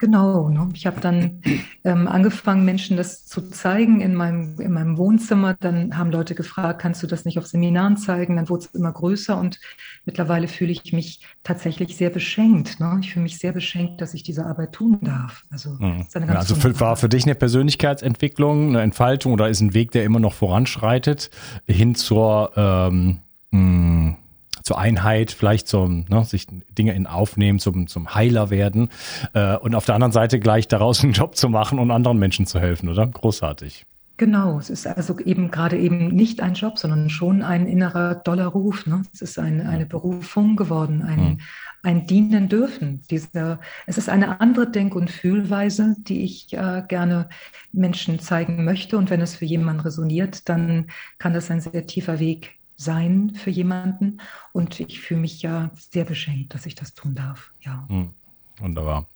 Genau, 0.00 0.48
ne? 0.48 0.66
ich 0.72 0.86
habe 0.86 0.98
dann 0.98 1.42
ähm, 1.84 2.08
angefangen, 2.08 2.64
Menschen 2.64 2.96
das 2.96 3.26
zu 3.26 3.50
zeigen 3.50 4.00
in 4.00 4.14
meinem, 4.14 4.58
in 4.58 4.72
meinem 4.72 4.96
Wohnzimmer. 4.96 5.54
Dann 5.60 5.98
haben 5.98 6.10
Leute 6.10 6.34
gefragt, 6.34 6.80
kannst 6.80 7.02
du 7.02 7.06
das 7.06 7.26
nicht 7.26 7.38
auf 7.38 7.46
Seminaren 7.46 7.98
zeigen? 7.98 8.36
Dann 8.36 8.48
wurde 8.48 8.64
es 8.64 8.74
immer 8.74 8.92
größer 8.92 9.38
und 9.38 9.60
mittlerweile 10.06 10.48
fühle 10.48 10.72
ich 10.72 10.94
mich 10.94 11.26
tatsächlich 11.42 11.98
sehr 11.98 12.08
beschenkt. 12.08 12.80
Ne? 12.80 12.98
Ich 13.02 13.12
fühle 13.12 13.24
mich 13.24 13.38
sehr 13.38 13.52
beschenkt, 13.52 14.00
dass 14.00 14.14
ich 14.14 14.22
diese 14.22 14.46
Arbeit 14.46 14.72
tun 14.72 15.00
darf. 15.02 15.42
Also, 15.50 15.76
mhm. 15.78 16.06
ja, 16.14 16.28
also 16.28 16.54
für, 16.54 16.80
war 16.80 16.96
für 16.96 17.10
dich 17.10 17.24
eine 17.24 17.34
Persönlichkeitsentwicklung, 17.34 18.70
eine 18.70 18.80
Entfaltung 18.80 19.34
oder 19.34 19.50
ist 19.50 19.60
ein 19.60 19.74
Weg, 19.74 19.90
der 19.90 20.04
immer 20.04 20.18
noch 20.18 20.32
voranschreitet, 20.32 21.30
hin 21.66 21.94
zur 21.94 22.52
ähm, 22.56 23.20
mh, 23.50 23.58
hm, 23.60 24.16
zur 24.62 24.78
Einheit, 24.78 25.32
vielleicht 25.32 25.68
zum, 25.68 26.04
ne, 26.08 26.24
sich 26.24 26.46
Dinge 26.78 26.94
in 26.94 27.06
aufnehmen, 27.06 27.58
zum, 27.58 27.86
zum 27.86 28.14
Heiler 28.14 28.50
werden 28.50 28.90
äh, 29.32 29.56
und 29.56 29.74
auf 29.74 29.84
der 29.84 29.94
anderen 29.94 30.12
Seite 30.12 30.38
gleich 30.38 30.68
daraus 30.68 31.02
einen 31.02 31.12
Job 31.12 31.36
zu 31.36 31.48
machen 31.48 31.78
und 31.78 31.90
anderen 31.90 32.18
Menschen 32.18 32.46
zu 32.46 32.60
helfen, 32.60 32.88
oder? 32.88 33.06
Großartig. 33.06 33.86
Genau, 34.20 34.58
es 34.58 34.68
ist 34.68 34.86
also 34.86 35.18
eben 35.18 35.50
gerade 35.50 35.78
eben 35.78 36.08
nicht 36.08 36.42
ein 36.42 36.52
Job, 36.52 36.78
sondern 36.78 37.08
schon 37.08 37.42
ein 37.42 37.66
innerer 37.66 38.16
doller 38.16 38.48
Ruf. 38.48 38.84
Ne? 38.84 39.00
Es 39.14 39.22
ist 39.22 39.38
eine, 39.38 39.66
eine 39.66 39.86
Berufung 39.86 40.56
geworden, 40.56 41.00
ein, 41.02 41.18
hm. 41.18 41.40
ein 41.82 42.06
Dienen 42.06 42.50
dürfen. 42.50 43.00
Dieser, 43.10 43.60
es 43.86 43.96
ist 43.96 44.10
eine 44.10 44.42
andere 44.42 44.70
Denk- 44.70 44.94
und 44.94 45.10
Fühlweise, 45.10 45.96
die 46.00 46.22
ich 46.22 46.52
äh, 46.52 46.82
gerne 46.86 47.30
Menschen 47.72 48.18
zeigen 48.18 48.62
möchte. 48.62 48.98
Und 48.98 49.08
wenn 49.08 49.22
es 49.22 49.36
für 49.36 49.46
jemanden 49.46 49.80
resoniert, 49.80 50.50
dann 50.50 50.90
kann 51.18 51.32
das 51.32 51.50
ein 51.50 51.62
sehr 51.62 51.86
tiefer 51.86 52.18
Weg 52.18 52.59
sein 52.80 53.32
für 53.34 53.50
jemanden. 53.50 54.20
Und 54.52 54.80
ich 54.80 55.00
fühle 55.00 55.20
mich 55.20 55.42
ja 55.42 55.70
sehr 55.74 56.04
beschenkt, 56.04 56.54
dass 56.54 56.66
ich 56.66 56.74
das 56.74 56.94
tun 56.94 57.14
darf. 57.14 57.52
Ja. 57.60 57.84
Hm, 57.88 58.10
wunderbar. 58.58 59.06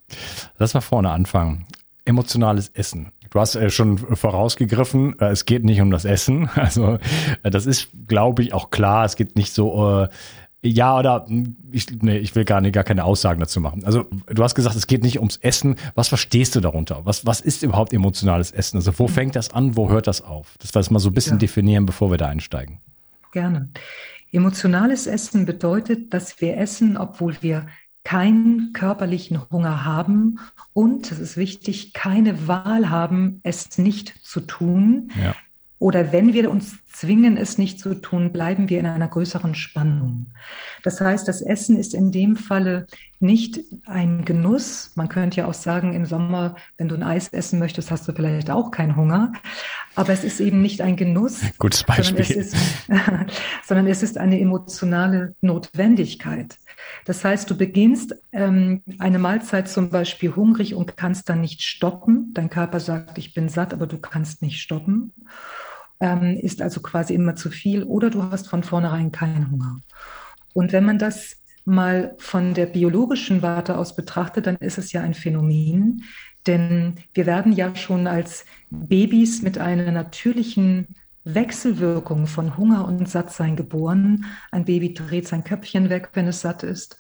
Lass 0.59 0.75
mal 0.75 0.81
vorne 0.81 1.11
anfangen. 1.11 1.67
Emotionales 2.05 2.69
Essen. 2.69 3.13
Du 3.31 3.41
hast 3.41 3.57
äh, 3.57 3.71
schon 3.71 3.97
vorausgegriffen, 3.99 5.19
äh, 5.19 5.31
es 5.31 5.47
geht 5.47 5.65
nicht 5.65 5.81
um 5.81 5.91
das 5.91 6.05
Essen. 6.05 6.51
Also 6.55 6.99
äh, 7.43 7.51
das 7.51 7.67
ist, 7.67 7.89
glaube 8.07 8.43
ich, 8.43 8.53
auch 8.53 8.71
klar. 8.71 9.05
Es 9.07 9.17
geht 9.17 9.37
nicht 9.37 9.53
so, 9.55 10.03
äh, 10.03 10.09
ja 10.63 10.99
oder 10.99 11.25
hm, 11.27 11.57
ich, 11.73 11.87
nee, 12.03 12.19
ich 12.19 12.35
will 12.35 12.45
gar 12.45 12.61
nicht 12.61 12.75
gar 12.75 12.85
keine 12.85 13.05
Aussagen 13.05 13.41
dazu 13.41 13.61
machen. 13.61 13.85
Also 13.85 14.05
du 14.29 14.43
hast 14.43 14.55
gesagt, 14.55 14.77
es 14.77 14.87
geht 14.87 15.03
nicht 15.03 15.19
ums 15.19 15.39
Essen. 15.39 15.77
Was 15.95 16.09
verstehst 16.09 16.55
du 16.55 16.61
darunter? 16.61 17.01
Was 17.05 17.27
was 17.27 17.41
ist 17.41 17.63
überhaupt 17.63 17.93
emotionales 17.93 18.51
Essen? 18.51 18.77
Also 18.77 18.99
wo 18.99 19.09
fängt 19.09 19.37
das 19.37 19.51
an? 19.51 19.77
Wo 19.77 19.89
hört 19.89 20.07
das 20.07 20.21
auf? 20.23 20.55
Das 20.59 20.75
wir 20.75 20.81
das 20.81 20.91
mal 20.91 20.99
so 21.01 21.11
ein 21.11 21.15
bisschen 21.15 21.35
ja. 21.35 21.39
definieren, 21.39 21.87
bevor 21.87 22.11
wir 22.11 22.19
da 22.19 22.29
einsteigen. 22.29 22.79
Gerne. 23.35 23.69
Emotionales 24.31 25.09
Essen 25.09 25.45
bedeutet, 25.45 26.15
dass 26.15 26.41
wir 26.41 26.57
essen, 26.57 26.97
obwohl 26.97 27.37
wir 27.41 27.67
keinen 28.05 28.73
körperlichen 28.73 29.51
Hunger 29.51 29.85
haben 29.85 30.39
und, 30.73 31.11
das 31.11 31.19
ist 31.19 31.37
wichtig, 31.37 31.93
keine 31.95 32.47
Wahl 32.47 32.91
haben, 32.91 33.41
es 33.43 33.77
nicht 33.77 34.25
zu 34.25 34.41
tun. 34.41 35.11
Ja. 35.21 35.35
Oder 35.85 36.13
wenn 36.13 36.33
wir 36.33 36.51
uns 36.51 36.79
zwingen, 36.91 37.37
es 37.37 37.59
nicht 37.59 37.79
zu 37.79 37.95
tun, 37.95 38.33
bleiben 38.33 38.71
wir 38.71 38.81
in 38.81 38.87
einer 38.87 39.07
größeren 39.07 39.55
Spannung. 39.55 40.29
Das 40.83 40.99
heißt, 40.99 41.29
das 41.29 41.43
Essen 41.43 41.77
ist 41.77 41.93
in 41.93 42.11
dem 42.11 42.37
Falle 42.37 42.87
nicht 43.21 43.61
ein 43.85 44.25
Genuss. 44.25 44.93
Man 44.95 45.11
könnte 45.11 45.43
ja 45.43 45.47
auch 45.47 45.53
sagen, 45.53 45.93
im 45.93 46.07
Sommer, 46.07 46.57
wenn 46.79 46.89
du 46.89 46.95
ein 46.95 47.03
Eis 47.03 47.29
essen 47.29 47.59
möchtest, 47.59 47.91
hast 47.91 48.09
du 48.09 48.15
vielleicht 48.15 48.51
auch 48.51 48.71
keinen 48.71 48.97
Hunger. 48.97 49.35
Aber 49.95 50.15
es 50.15 50.25
ist 50.25 50.41
eben 50.41 50.63
nicht 50.63 50.81
ein 50.81 50.97
Genuss. 50.97 51.43
Gutes 51.59 51.85
Beispiel. 51.85 52.25
Sondern 52.25 52.41
es 52.41 52.55
ist, 52.55 52.57
sondern 53.69 53.87
es 53.87 54.03
ist 54.03 54.17
eine 54.17 54.41
emotionale 54.41 55.35
Notwendigkeit. 55.43 56.57
Das 57.05 57.23
heißt, 57.23 57.51
du 57.51 57.59
beginnst 57.59 58.17
ähm, 58.33 58.81
eine 58.99 59.19
Mahlzeit 59.19 59.69
zum 59.69 59.91
Beispiel 59.91 60.35
hungrig 60.35 60.75
und 60.75 60.97
kannst 60.97 61.29
dann 61.29 61.43
nicht 61.43 61.61
stoppen. 61.61 62.31
Dein 62.33 62.49
Körper 62.49 62.81
sagt, 62.81 63.19
ich 63.19 63.35
bin 63.35 63.51
satt, 63.51 63.75
aber 63.75 63.87
du 63.87 63.99
kannst 63.99 64.41
nicht 64.41 64.63
stoppen 64.63 65.13
ähm, 66.01 66.37
ist 66.37 66.63
also 66.63 66.81
quasi 66.81 67.15
immer 67.15 67.37
zu 67.37 67.51
viel 67.51 67.85
oder 67.85 68.11
du 68.11 68.23
hast 68.23 68.49
von 68.49 68.63
vornherein 68.63 69.13
keinen 69.13 69.51
Hunger. 69.51 69.81
Und 70.53 70.73
wenn 70.73 70.85
man 70.85 70.99
das 70.99 71.43
mal 71.65 72.15
von 72.19 72.55
der 72.55 72.67
biologischen 72.67 73.43
Warte 73.43 73.79
aus 73.79 73.97
betrachte, 73.97 74.43
dann 74.43 74.57
ist 74.57 74.79
es 74.79 74.93
ja 74.93 75.01
ein 75.03 75.15
Phänomen, 75.15 76.05
denn 76.47 76.95
wir 77.15 77.27
werden 77.27 77.53
ja 77.53 77.75
schon 77.75 78.07
als 78.07 78.45
Babys 78.71 79.43
mit 79.43 79.59
einer 79.59 79.91
natürlichen 79.91 80.89
Wechselwirkung 81.25 82.27
von 82.27 82.59
Hunger 82.59 82.87
und 82.87 83.09
Sattsein 83.09 83.57
geboren. 83.57 84.27
Ein 84.51 84.67
Baby 84.67 84.93
dreht 84.93 85.27
sein 85.27 85.43
Köpfchen 85.43 85.89
weg, 85.89 86.11
wenn 86.13 86.29
es 86.29 86.43
satt 86.43 86.63
ist. 86.63 86.99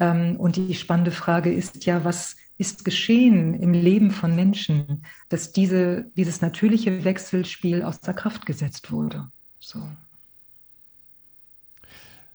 Ähm, 0.00 0.36
und 0.36 0.56
die 0.56 0.74
spannende 0.74 1.10
Frage 1.10 1.52
ist 1.52 1.84
ja, 1.84 2.04
was 2.04 2.36
ist 2.58 2.84
geschehen 2.84 3.54
im 3.54 3.72
Leben 3.72 4.10
von 4.10 4.34
Menschen, 4.34 5.04
dass 5.28 5.52
diese, 5.52 6.06
dieses 6.16 6.40
natürliche 6.40 7.04
Wechselspiel 7.04 7.82
aus 7.82 8.00
der 8.00 8.14
Kraft 8.14 8.46
gesetzt 8.46 8.90
wurde. 8.92 9.28
So. 9.60 9.80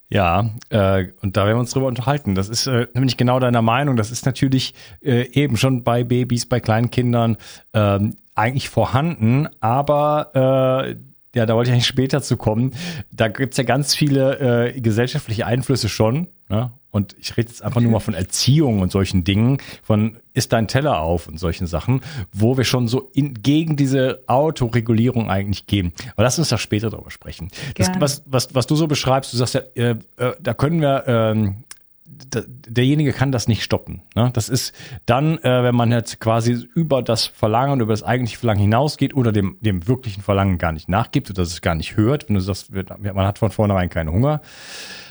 Ja, 0.09 0.51
äh, 0.69 1.07
und 1.21 1.37
da 1.37 1.45
werden 1.45 1.57
wir 1.57 1.61
uns 1.61 1.71
drüber 1.71 1.87
unterhalten. 1.87 2.35
Das 2.35 2.47
ist 2.47 2.67
äh, 2.67 2.87
nämlich 2.93 3.17
genau 3.17 3.39
deiner 3.39 3.61
Meinung. 3.61 3.95
Das 3.95 4.11
ist 4.11 4.25
natürlich 4.25 4.75
äh, 5.01 5.27
eben 5.31 5.57
schon 5.57 5.83
bei 5.83 6.03
Babys, 6.03 6.45
bei 6.45 6.59
kleinen 6.59 6.91
Kindern 6.91 7.37
ähm, 7.73 8.15
eigentlich 8.35 8.69
vorhanden, 8.69 9.47
aber 9.59 10.85
äh, 10.85 10.95
ja, 11.35 11.45
da 11.45 11.55
wollte 11.55 11.69
ich 11.69 11.73
eigentlich 11.73 11.87
später 11.87 12.21
zu 12.21 12.37
kommen. 12.37 12.75
Da 13.11 13.27
gibt's 13.27 13.57
ja 13.57 13.63
ganz 13.63 13.95
viele 13.95 14.69
äh, 14.69 14.79
gesellschaftliche 14.79 15.47
Einflüsse 15.47 15.89
schon. 15.89 16.27
Ne? 16.47 16.71
Und 16.93 17.15
ich 17.19 17.35
rede 17.35 17.49
jetzt 17.49 17.63
einfach 17.63 17.81
nur 17.81 17.91
mal 17.91 17.99
von 17.99 18.13
Erziehung 18.13 18.81
und 18.81 18.91
solchen 18.91 19.23
Dingen, 19.23 19.57
von 19.81 20.17
ist 20.35 20.53
dein 20.53 20.67
Teller 20.67 21.01
auf 21.01 21.27
und 21.27 21.39
solchen 21.39 21.65
Sachen, 21.65 22.01
wo 22.31 22.55
wir 22.55 22.65
schon 22.65 22.87
so 22.87 23.09
in, 23.13 23.33
gegen 23.41 23.75
diese 23.75 24.21
Autoregulierung 24.27 25.27
eigentlich 25.27 25.65
gehen. 25.65 25.91
Aber 26.13 26.21
lass 26.21 26.37
uns 26.37 26.49
da 26.49 26.59
später 26.59 26.91
drüber 26.91 27.09
sprechen. 27.09 27.49
Das, 27.77 27.89
was, 27.97 28.21
was, 28.27 28.53
was 28.53 28.67
du 28.67 28.75
so 28.75 28.85
beschreibst, 28.85 29.33
du 29.33 29.37
sagst 29.37 29.55
ja, 29.55 29.61
äh, 29.73 29.95
äh, 30.17 30.33
da 30.39 30.53
können 30.53 30.81
wir 30.81 31.03
ähm, 31.07 31.63
derjenige 32.67 33.11
kann 33.11 33.31
das 33.31 33.47
nicht 33.47 33.63
stoppen. 33.63 34.01
Ne? 34.15 34.29
Das 34.33 34.49
ist 34.49 34.73
dann, 35.05 35.37
äh, 35.39 35.63
wenn 35.63 35.75
man 35.75 35.91
jetzt 35.91 36.19
quasi 36.19 36.67
über 36.75 37.01
das 37.01 37.25
Verlangen, 37.25 37.81
über 37.81 37.93
das 37.93 38.03
eigentliche 38.03 38.37
Verlangen 38.37 38.61
hinausgeht 38.61 39.15
oder 39.15 39.31
dem, 39.31 39.57
dem 39.61 39.87
wirklichen 39.87 40.21
Verlangen 40.21 40.57
gar 40.57 40.71
nicht 40.71 40.89
nachgibt 40.89 41.31
oder 41.31 41.41
es 41.41 41.61
gar 41.61 41.75
nicht 41.75 41.97
hört, 41.97 42.29
wenn 42.29 42.35
du 42.35 42.41
sagst, 42.41 42.71
man 42.71 43.25
hat 43.25 43.39
von 43.39 43.51
vornherein 43.51 43.89
keinen 43.89 44.11
Hunger, 44.11 44.41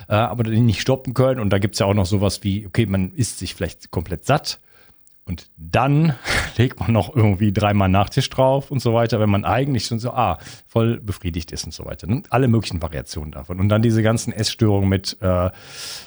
äh, 0.09 0.15
aber 0.15 0.45
nicht 0.45 0.81
stoppen 0.81 1.15
können. 1.15 1.41
Und 1.41 1.51
da 1.51 1.59
gibt's 1.59 1.79
ja 1.79 1.87
auch 1.87 1.95
noch 1.95 2.07
sowas 2.07 2.43
wie, 2.43 2.67
okay, 2.67 2.87
man 2.87 3.13
isst 3.13 3.39
sich 3.39 3.55
vielleicht 3.55 3.91
komplett 3.91 4.25
satt 4.25 4.59
und 5.25 5.51
dann 5.57 6.15
legt 6.57 6.81
man 6.81 6.93
noch 6.93 7.15
irgendwie 7.15 7.53
dreimal 7.53 7.89
Nachtisch 7.89 8.29
drauf 8.29 8.71
und 8.71 8.81
so 8.81 8.93
weiter, 8.93 9.21
wenn 9.21 9.31
man 9.31 9.45
eigentlich 9.45 9.85
schon 9.85 9.99
so, 9.99 10.11
ah, 10.11 10.39
voll 10.67 11.01
befriedigt 11.01 11.53
ist 11.53 11.65
und 11.65 11.73
so 11.73 11.85
weiter. 11.85 12.07
Ne? 12.07 12.23
Alle 12.31 12.49
möglichen 12.49 12.83
Variationen 12.83 13.31
davon. 13.31 13.61
Und 13.61 13.69
dann 13.69 13.83
diese 13.83 14.03
ganzen 14.03 14.33
Essstörungen 14.33 14.89
mit 14.89 15.17
äh, 15.21 15.51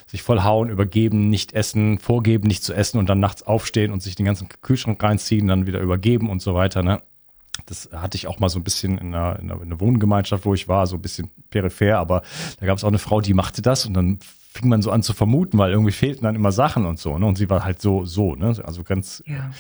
sich 0.06 0.22
voll 0.22 0.44
hauen, 0.44 0.70
übergeben, 0.70 1.30
nicht 1.30 1.54
essen, 1.54 1.98
vorgeben, 1.98 2.48
nicht 2.48 2.64
zu 2.64 2.74
essen 2.74 2.98
und 3.00 3.08
dann 3.08 3.20
nachts 3.20 3.44
aufstehen 3.44 3.92
und 3.92 4.04
sich 4.04 4.16
den 4.16 4.26
ganzen 4.26 4.50
Kühlschrank 4.62 5.02
reinziehen, 5.02 5.48
dann 5.48 5.66
wieder 5.66 5.80
übergeben 5.80 6.30
und 6.30 6.42
so 6.42 6.54
weiter. 6.54 6.84
Ne? 6.84 7.02
Das 7.66 7.90
hatte 7.92 8.18
ich 8.18 8.28
auch 8.28 8.40
mal 8.40 8.50
so 8.50 8.60
ein 8.60 8.64
bisschen 8.64 8.98
in 8.98 9.14
einer, 9.14 9.40
in 9.40 9.52
einer 9.52 9.80
Wohngemeinschaft, 9.80 10.46
wo 10.46 10.54
ich 10.54 10.68
war, 10.68 10.88
so 10.88 10.96
ein 10.96 11.02
bisschen 11.02 11.32
peripher, 11.50 11.98
aber 11.98 12.22
da 12.60 12.66
gab 12.66 12.78
es 12.78 12.84
auch 12.84 12.90
eine 12.90 13.00
Frau, 13.00 13.22
die 13.22 13.34
machte 13.34 13.62
das 13.62 13.86
und 13.86 13.94
dann 13.94 14.20
fing 14.52 14.70
man 14.70 14.82
so 14.82 14.92
an 14.92 15.04
zu 15.04 15.14
vermuten, 15.14 15.58
weil 15.58 15.72
irgendwie 15.72 15.92
fehlten 15.92 16.24
dann 16.24 16.36
immer 16.36 16.52
Sachen 16.52 16.86
und 16.86 17.00
so, 17.00 17.18
ne? 17.18 17.26
Und 17.26 17.38
sie 17.38 17.50
war 17.50 17.66
halt 17.66 17.82
so, 17.82 18.06
so, 18.06 18.36
ne? 18.36 18.56
Also 18.64 18.84
ganz, 18.84 19.24
ja. 19.26 19.52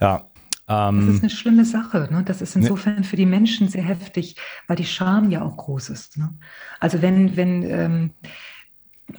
ja 0.00 0.26
ähm, 0.68 1.06
das 1.06 1.16
ist 1.16 1.22
eine 1.22 1.30
schlimme 1.30 1.64
Sache. 1.64 2.08
Ne? 2.10 2.22
Das 2.24 2.40
ist 2.40 2.56
insofern 2.56 2.96
ne. 2.96 3.04
für 3.04 3.16
die 3.16 3.26
Menschen 3.26 3.68
sehr 3.68 3.82
heftig, 3.82 4.36
weil 4.66 4.76
die 4.76 4.84
Scham 4.84 5.30
ja 5.30 5.42
auch 5.42 5.56
groß 5.56 5.90
ist. 5.90 6.18
Ne? 6.18 6.34
Also 6.80 7.02
wenn, 7.02 7.36
wenn 7.36 7.62
ähm, 7.62 8.10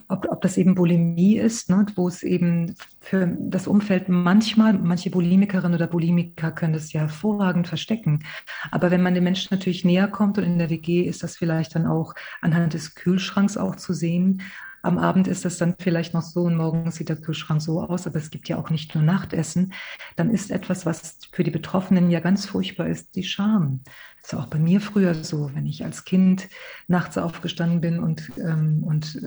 ob, 0.08 0.28
ob 0.30 0.42
das 0.42 0.58
eben 0.58 0.76
Bulimie 0.76 1.38
ist, 1.38 1.70
ne, 1.70 1.86
wo 1.96 2.08
es 2.08 2.24
eben 2.24 2.76
für 3.00 3.38
das 3.40 3.68
Umfeld 3.68 4.10
manchmal, 4.10 4.74
manche 4.74 5.10
Bulimikerinnen 5.10 5.76
oder 5.76 5.88
Bulimiker 5.88 6.52
können 6.52 6.74
das 6.74 6.94
ja 6.94 7.02
hervorragend 7.02 7.68
verstecken. 7.68 8.24
Aber 8.72 8.92
wenn 8.92 9.02
man 9.02 9.14
den 9.14 9.24
Menschen 9.24 9.50
natürlich 9.52 9.86
näher 9.86 10.08
kommt 10.08 10.38
und 10.38 10.44
in 10.44 10.60
der 10.60 10.70
WG 10.70 11.04
ist 11.04 11.24
das 11.24 11.38
vielleicht 11.38 11.76
dann 11.76 11.86
auch 11.86 12.14
anhand 12.42 12.74
des 12.74 12.96
Kühlschranks 12.96 13.58
auch 13.58 13.76
zu 13.76 13.94
sehen, 13.94 14.42
am 14.84 14.98
Abend 14.98 15.28
ist 15.28 15.46
das 15.46 15.58
dann 15.58 15.76
vielleicht 15.80 16.14
noch 16.14 16.22
so 16.22 16.42
und 16.42 16.58
morgen 16.58 16.92
sieht 16.92 17.08
der 17.08 17.16
Kühlschrank 17.16 17.62
so 17.62 17.82
aus, 17.82 18.06
aber 18.06 18.18
es 18.18 18.30
gibt 18.30 18.50
ja 18.50 18.58
auch 18.58 18.70
nicht 18.70 18.94
nur 18.94 19.04
Nachtessen. 19.04 19.72
Dann 20.18 20.30
ist 20.30 20.52
etwas, 20.52 20.86
was 20.86 21.20
für 21.32 21.46
die 21.46 21.52
Betroffenen 21.52 22.12
ja 22.12 22.20
ganz 22.20 22.46
furchtbar 22.46 22.88
ist, 22.88 23.16
die 23.16 23.24
Scham. 23.24 23.80
Das 24.22 24.34
war 24.34 24.42
auch 24.42 24.48
bei 24.48 24.60
mir 24.60 24.82
früher 24.82 25.16
so, 25.16 25.52
wenn 25.54 25.66
ich 25.66 25.86
als 25.86 26.04
Kind 26.04 26.50
nachts 26.88 27.18
aufgestanden 27.18 27.80
bin 27.80 28.00
und, 28.00 28.30
ähm, 28.38 28.84
und 28.84 29.22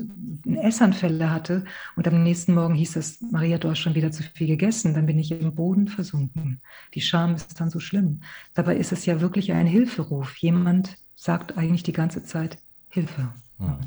Essanfälle 0.46 1.30
hatte 1.30 1.64
und 1.96 2.06
am 2.06 2.22
nächsten 2.22 2.52
Morgen 2.52 2.74
hieß 2.74 2.96
es, 2.96 3.22
Maria, 3.22 3.56
du 3.56 3.70
hast 3.70 3.78
schon 3.78 3.94
wieder 3.94 4.10
zu 4.10 4.22
viel 4.22 4.46
gegessen, 4.46 4.92
dann 4.92 5.06
bin 5.06 5.18
ich 5.18 5.32
im 5.32 5.54
Boden 5.54 5.88
versunken. 5.88 6.60
Die 6.92 7.00
Scham 7.00 7.34
ist 7.34 7.58
dann 7.58 7.70
so 7.70 7.80
schlimm. 7.80 8.20
Dabei 8.52 8.76
ist 8.76 8.92
es 8.92 9.06
ja 9.06 9.22
wirklich 9.22 9.52
ein 9.52 9.66
Hilferuf. 9.66 10.36
Jemand 10.36 10.98
sagt 11.14 11.56
eigentlich 11.56 11.82
die 11.82 11.92
ganze 11.92 12.24
Zeit 12.24 12.58
Hilfe. 12.90 13.32
Ja. 13.58 13.78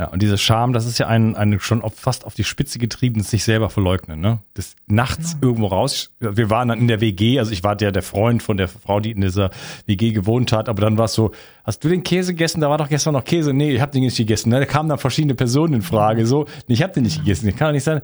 Ja, 0.00 0.06
und 0.06 0.22
diese 0.22 0.38
Scham, 0.38 0.72
das 0.72 0.86
ist 0.86 0.96
ja 0.96 1.08
ein, 1.08 1.36
ein 1.36 1.60
schon 1.60 1.82
auf, 1.82 1.92
fast 1.94 2.24
auf 2.24 2.32
die 2.32 2.42
Spitze 2.42 2.78
getrieben, 2.78 3.22
sich 3.22 3.44
selber 3.44 3.68
verleugnen, 3.68 4.18
ne? 4.18 4.38
Das 4.54 4.74
nachts 4.86 5.34
genau. 5.34 5.48
irgendwo 5.48 5.66
raus. 5.66 6.10
Wir 6.20 6.48
waren 6.48 6.68
dann 6.68 6.78
in 6.78 6.88
der 6.88 7.02
WG, 7.02 7.38
also 7.38 7.52
ich 7.52 7.62
war 7.64 7.76
der, 7.76 7.92
der 7.92 8.00
Freund 8.00 8.42
von 8.42 8.56
der 8.56 8.68
Frau, 8.68 9.00
die 9.00 9.10
in 9.10 9.20
dieser 9.20 9.50
WG 9.84 10.12
gewohnt 10.12 10.52
hat, 10.52 10.70
aber 10.70 10.80
dann 10.80 10.96
war 10.96 11.04
es 11.04 11.12
so, 11.12 11.32
hast 11.64 11.84
du 11.84 11.90
den 11.90 12.02
Käse 12.02 12.32
gegessen? 12.32 12.62
Da 12.62 12.70
war 12.70 12.78
doch 12.78 12.88
gestern 12.88 13.12
noch 13.12 13.24
Käse. 13.24 13.52
Nee, 13.52 13.72
ich 13.72 13.82
habe 13.82 13.92
den 13.92 14.02
nicht 14.02 14.16
gegessen. 14.16 14.48
Ne? 14.48 14.60
Da 14.60 14.64
kamen 14.64 14.88
dann 14.88 14.96
verschiedene 14.96 15.34
Personen 15.34 15.74
in 15.74 15.82
Frage, 15.82 16.24
so, 16.24 16.46
nee, 16.66 16.72
ich 16.72 16.82
habe 16.82 16.94
den 16.94 17.02
nicht 17.02 17.18
gegessen. 17.18 17.44
Das 17.44 17.56
kann 17.56 17.68
doch 17.68 17.74
nicht 17.74 17.84
sein. 17.84 18.00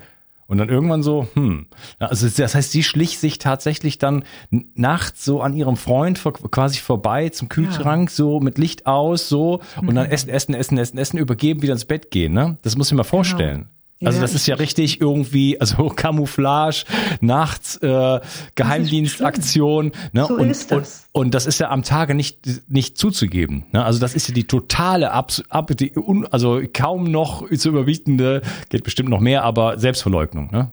Und 0.49 0.59
dann 0.59 0.69
irgendwann 0.69 1.03
so, 1.03 1.27
hm. 1.35 1.67
Also 1.99 2.29
das 2.29 2.55
heißt, 2.55 2.71
sie 2.71 2.83
schlich 2.83 3.19
sich 3.19 3.39
tatsächlich 3.39 3.99
dann 3.99 4.25
nachts 4.51 5.25
so 5.25 5.41
an 5.41 5.55
ihrem 5.55 5.77
Freund 5.77 6.19
vor, 6.19 6.35
quasi 6.35 6.79
vorbei 6.79 7.31
zum 7.31 7.49
Kühlschrank, 7.49 8.11
ja. 8.11 8.15
so 8.15 8.41
mit 8.41 8.57
Licht 8.57 8.87
aus, 8.87 9.29
so 9.29 9.61
und 9.81 9.95
dann 9.95 10.07
mhm. 10.07 10.13
essen, 10.13 10.31
essen, 10.31 10.55
essen, 10.55 10.79
essen, 10.79 10.99
essen, 10.99 11.19
übergeben, 11.19 11.63
wieder 11.63 11.73
ins 11.73 11.85
Bett 11.85 12.11
gehen. 12.11 12.33
Ne? 12.33 12.59
Das 12.63 12.77
muss 12.77 12.89
ich 12.89 12.93
mir 12.93 12.99
mal 12.99 13.03
genau. 13.03 13.11
vorstellen. 13.11 13.57
Genau. 13.59 13.76
Also 14.05 14.19
ja, 14.19 14.23
das 14.23 14.35
ist 14.35 14.47
ja 14.47 14.57
richtig 14.57 15.01
irgendwie, 15.01 15.59
also 15.59 15.89
Camouflage, 15.97 16.85
nachts 17.21 17.77
äh, 17.79 18.21
Geheimdienstaktion, 18.55 19.93
ne? 20.13 20.27
So 20.27 20.35
und, 20.35 20.51
ist 20.51 20.71
das. 20.71 21.09
Und, 21.13 21.27
und 21.27 21.35
das 21.35 21.47
ist 21.47 21.59
ja 21.61 21.71
am 21.71 21.83
Tage 21.83 22.15
nicht 22.15 22.41
nicht 22.69 22.99
zuzugeben. 22.99 23.65
Ne? 23.73 23.83
Also 23.83 23.99
das 23.99 24.15
ist 24.15 24.29
ja 24.29 24.35
die 24.35 24.47
totale 24.47 25.13
Abs 25.13 25.43
ab, 25.49 25.71
die, 25.75 25.97
un, 25.97 26.27
also 26.27 26.61
kaum 26.75 27.11
noch 27.11 27.49
zu 27.51 27.71
überbietende, 27.71 28.43
geht 28.69 28.85
bestimmt 28.85 29.09
noch 29.09 29.21
mehr, 29.21 29.45
aber 29.45 29.79
Selbstverleugnung. 29.79 30.51
Ne? 30.51 30.73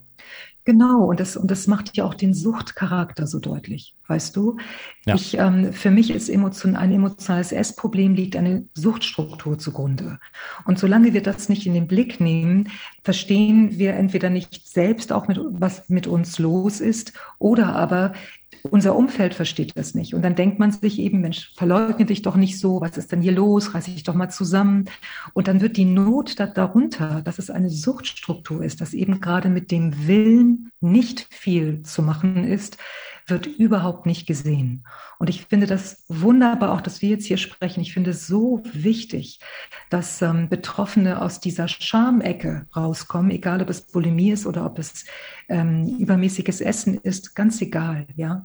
Genau, 0.65 1.05
und 1.09 1.19
das, 1.19 1.35
und 1.35 1.51
das 1.51 1.67
macht 1.67 1.97
ja 1.97 2.05
auch 2.05 2.13
den 2.13 2.33
Suchtcharakter 2.33 3.27
so 3.27 3.39
deutlich, 3.39 3.95
weißt 4.07 4.33
du? 4.35 4.55
Ja. 5.05 5.15
Ich, 5.15 5.37
ähm, 5.37 5.73
für 5.73 5.91
mich 5.91 6.09
ist 6.09 6.29
emotion, 6.29 6.77
ein 6.77 6.93
emotionales 6.93 7.51
Essproblem 7.51 8.13
liegt 8.13 8.37
eine 8.37 8.65
Suchtstruktur 8.73 9.59
zugrunde. 9.59 10.19
Und 10.63 10.79
solange 10.79 11.13
wir 11.13 11.21
das 11.21 11.49
nicht 11.49 11.65
in 11.65 11.73
den 11.73 11.87
Blick 11.87 12.21
nehmen, 12.21 12.69
verstehen 13.03 13.77
wir 13.77 13.95
entweder 13.95 14.29
nicht 14.29 14.69
selbst 14.69 15.11
auch 15.11 15.27
mit, 15.27 15.37
was 15.41 15.89
mit 15.89 16.07
uns 16.07 16.39
los 16.39 16.79
ist, 16.79 17.11
oder 17.39 17.75
aber 17.75 18.13
unser 18.69 18.95
Umfeld 18.95 19.33
versteht 19.33 19.77
das 19.77 19.93
nicht. 19.93 20.13
Und 20.13 20.21
dann 20.21 20.35
denkt 20.35 20.59
man 20.59 20.71
sich 20.71 20.99
eben, 20.99 21.21
Mensch, 21.21 21.51
verleugne 21.55 22.05
dich 22.05 22.21
doch 22.21 22.35
nicht 22.35 22.59
so, 22.59 22.81
was 22.81 22.97
ist 22.97 23.11
denn 23.11 23.21
hier 23.21 23.33
los, 23.33 23.73
reiß 23.73 23.85
dich 23.85 24.03
doch 24.03 24.13
mal 24.13 24.29
zusammen. 24.29 24.85
Und 25.33 25.47
dann 25.47 25.61
wird 25.61 25.77
die 25.77 25.85
Not 25.85 26.39
da, 26.39 26.47
darunter, 26.47 27.21
dass 27.23 27.39
es 27.39 27.49
eine 27.49 27.69
Suchtstruktur 27.69 28.63
ist, 28.63 28.81
dass 28.81 28.93
eben 28.93 29.19
gerade 29.19 29.49
mit 29.49 29.71
dem 29.71 30.07
Willen 30.07 30.71
nicht 30.79 31.27
viel 31.29 31.81
zu 31.83 32.01
machen 32.01 32.45
ist, 32.45 32.77
wird 33.27 33.45
überhaupt 33.45 34.05
nicht 34.05 34.27
gesehen. 34.27 34.85
Und 35.19 35.29
ich 35.29 35.45
finde 35.45 35.67
das 35.67 36.05
wunderbar, 36.07 36.73
auch 36.73 36.81
dass 36.81 37.01
wir 37.01 37.09
jetzt 37.09 37.25
hier 37.25 37.37
sprechen. 37.37 37.81
Ich 37.81 37.93
finde 37.93 38.11
es 38.11 38.27
so 38.27 38.61
wichtig, 38.73 39.39
dass 39.89 40.21
ähm, 40.21 40.49
Betroffene 40.49 41.21
aus 41.21 41.39
dieser 41.39 41.67
Schamecke 41.67 42.67
rauskommen, 42.75 43.31
egal 43.31 43.61
ob 43.61 43.69
es 43.69 43.81
Bulimie 43.81 44.31
ist 44.31 44.45
oder 44.45 44.65
ob 44.65 44.79
es 44.79 45.05
ähm, 45.49 45.97
übermäßiges 45.99 46.61
Essen 46.61 46.99
ist, 47.01 47.35
ganz 47.35 47.61
egal, 47.61 48.07
ja. 48.15 48.43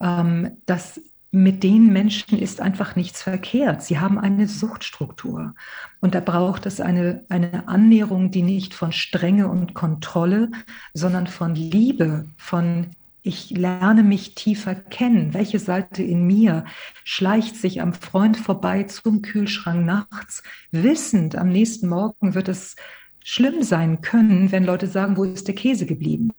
Ähm, 0.00 0.58
dass 0.66 1.00
mit 1.30 1.62
den 1.62 1.92
Menschen 1.92 2.38
ist 2.38 2.60
einfach 2.60 2.96
nichts 2.96 3.22
verkehrt. 3.22 3.82
Sie 3.82 3.98
haben 3.98 4.18
eine 4.18 4.48
Suchtstruktur. 4.48 5.54
Und 6.00 6.14
da 6.14 6.20
braucht 6.20 6.64
es 6.64 6.80
eine, 6.80 7.24
eine 7.28 7.68
Annäherung, 7.68 8.30
die 8.30 8.42
nicht 8.42 8.72
von 8.72 8.92
Strenge 8.92 9.48
und 9.48 9.74
Kontrolle, 9.74 10.50
sondern 10.94 11.26
von 11.26 11.54
Liebe, 11.54 12.26
von 12.38 12.88
ich 13.28 13.50
lerne 13.50 14.02
mich 14.02 14.34
tiefer 14.34 14.74
kennen. 14.74 15.34
Welche 15.34 15.58
Seite 15.58 16.02
in 16.02 16.26
mir 16.26 16.64
schleicht 17.04 17.56
sich 17.56 17.82
am 17.82 17.92
Freund 17.92 18.38
vorbei 18.38 18.84
zum 18.84 19.20
Kühlschrank 19.20 19.84
nachts, 19.84 20.42
wissend, 20.70 21.36
am 21.36 21.50
nächsten 21.50 21.88
Morgen 21.88 22.34
wird 22.34 22.48
es 22.48 22.74
schlimm 23.22 23.62
sein 23.62 24.00
können, 24.00 24.50
wenn 24.50 24.64
Leute 24.64 24.86
sagen, 24.86 25.18
wo 25.18 25.24
ist 25.24 25.46
der 25.46 25.54
Käse 25.54 25.84
geblieben? 25.84 26.30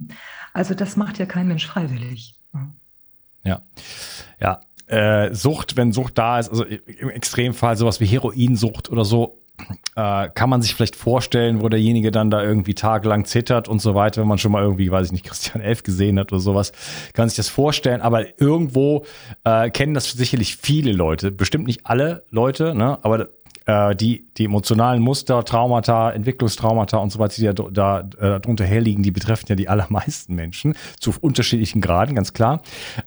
Also 0.54 0.74
das 0.74 0.98
macht 0.98 1.20
ja 1.20 1.28
kein 1.28 1.48
Mensch 1.48 1.68
freiwillig. 1.68 2.36
Ja, 3.44 3.62
ja. 4.40 4.60
Äh, 4.88 5.36
Sucht, 5.36 5.78
wenn 5.78 5.92
Sucht 5.92 6.18
da 6.18 6.40
ist, 6.40 6.50
also 6.50 6.64
im 6.64 7.10
Extremfall 7.12 7.78
sowas 7.78 8.00
wie 8.00 8.08
Heroinsucht 8.08 8.90
oder 8.90 9.06
so, 9.06 9.39
äh, 9.96 10.30
kann 10.30 10.50
man 10.50 10.62
sich 10.62 10.76
vielleicht 10.76 10.96
vorstellen, 10.96 11.62
wo 11.62 11.70
derjenige 11.70 12.12
dann 12.12 12.30
da 12.30 12.44
irgendwie 12.44 12.74
tagelang 12.74 13.26
zittert 13.26 13.68
und 13.68 13.82
so 13.82 13.96
weiter, 13.96 14.22
wenn 14.22 14.28
man 14.28 14.38
schon 14.38 14.52
mal 14.52 14.64
irgendwie, 14.64 14.92
weiß 14.92 15.08
ich 15.08 15.12
nicht, 15.12 15.26
Christian 15.26 15.62
Elf 15.62 15.84
gesehen 15.84 16.20
hat 16.20 16.32
oder 16.32 16.40
sowas, 16.40 16.72
kann 17.14 17.28
sich 17.30 17.38
das 17.38 17.50
vorstellen. 17.50 18.02
Aber 18.02 18.40
irgendwo 18.40 19.06
äh, 19.44 19.70
kennen 19.70 19.94
das 19.94 20.12
sicherlich 20.12 20.58
viele 20.58 20.92
Leute, 20.92 21.32
bestimmt 21.32 21.68
nicht 21.68 21.86
alle 21.86 22.24
Leute, 22.30 22.76
ne? 22.76 22.98
aber 23.04 23.30
äh, 23.70 23.96
die, 23.96 24.26
die 24.38 24.46
emotionalen 24.46 25.02
Muster, 25.02 25.46
Traumata, 25.46 26.12
Entwicklungstraumata 26.12 26.98
und 26.98 27.12
so 27.12 27.20
weiter, 27.20 27.36
die 27.36 27.46
da, 27.46 28.02
da 28.02 28.36
äh, 28.36 28.40
drunter 28.40 28.66
herliegen, 28.66 29.04
die 29.04 29.12
betreffen 29.12 29.46
ja 29.50 29.56
die 29.56 29.70
allermeisten 29.70 30.34
Menschen 30.34 30.76
zu 31.00 31.14
unterschiedlichen 31.22 31.80
Graden, 31.82 32.16
ganz 32.16 32.34
klar. 32.34 32.64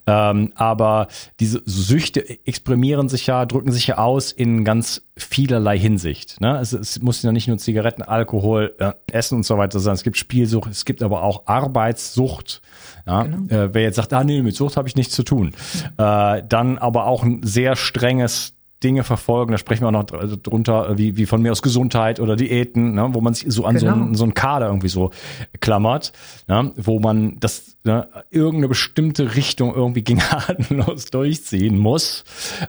Ähm, 0.07 0.53
aber 0.55 1.07
diese 1.39 1.61
Süchte 1.65 2.45
exprimieren 2.45 3.09
sich 3.09 3.27
ja, 3.27 3.45
drücken 3.45 3.71
sich 3.71 3.87
ja 3.87 3.97
aus 3.97 4.31
in 4.31 4.63
ganz 4.63 5.01
vielerlei 5.17 5.77
Hinsicht. 5.77 6.39
Ne? 6.39 6.57
Es, 6.59 6.71
es 6.71 7.01
muss 7.01 7.21
ja 7.21 7.31
nicht 7.31 7.47
nur 7.47 7.57
Zigaretten, 7.57 8.01
Alkohol, 8.01 8.73
äh, 8.79 8.93
Essen 9.11 9.35
und 9.35 9.43
so 9.43 9.57
weiter 9.57 9.79
sein. 9.79 9.93
Es 9.95 10.03
gibt 10.03 10.17
Spielsucht, 10.17 10.71
es 10.71 10.85
gibt 10.85 11.03
aber 11.03 11.23
auch 11.23 11.45
Arbeitssucht. 11.45 12.61
Ja? 13.05 13.23
Genau. 13.23 13.53
Äh, 13.53 13.73
wer 13.73 13.81
jetzt 13.81 13.97
sagt, 13.97 14.13
ah 14.13 14.23
nee, 14.23 14.41
mit 14.41 14.55
Sucht 14.55 14.77
habe 14.77 14.87
ich 14.87 14.95
nichts 14.95 15.13
zu 15.13 15.23
tun, 15.23 15.53
äh, 15.97 16.41
dann 16.47 16.77
aber 16.77 17.05
auch 17.05 17.23
ein 17.23 17.41
sehr 17.43 17.75
strenges 17.75 18.55
Dinge 18.83 19.03
verfolgen. 19.03 19.51
Da 19.51 19.57
sprechen 19.57 19.83
wir 19.83 19.87
auch 19.87 19.91
noch 19.91 20.05
drunter, 20.05 20.97
wie, 20.97 21.17
wie 21.17 21.25
von 21.25 21.41
mir 21.41 21.51
aus 21.51 21.61
Gesundheit 21.61 22.19
oder 22.19 22.35
Diäten, 22.35 22.93
ne, 22.95 23.09
wo 23.11 23.21
man 23.21 23.33
sich 23.33 23.51
so 23.51 23.65
an 23.65 23.75
genau. 23.75 23.93
so, 23.93 24.01
einen, 24.01 24.15
so 24.15 24.23
einen 24.23 24.33
Kader 24.33 24.67
irgendwie 24.67 24.89
so 24.89 25.11
klammert, 25.59 26.13
ne, 26.47 26.71
wo 26.75 26.99
man 26.99 27.39
das 27.39 27.77
ne, 27.83 28.07
irgendeine 28.29 28.67
bestimmte 28.67 29.35
Richtung 29.35 29.73
irgendwie 29.73 30.03
gnadenlos 30.03 31.05
durchziehen 31.11 31.77
muss. 31.77 32.23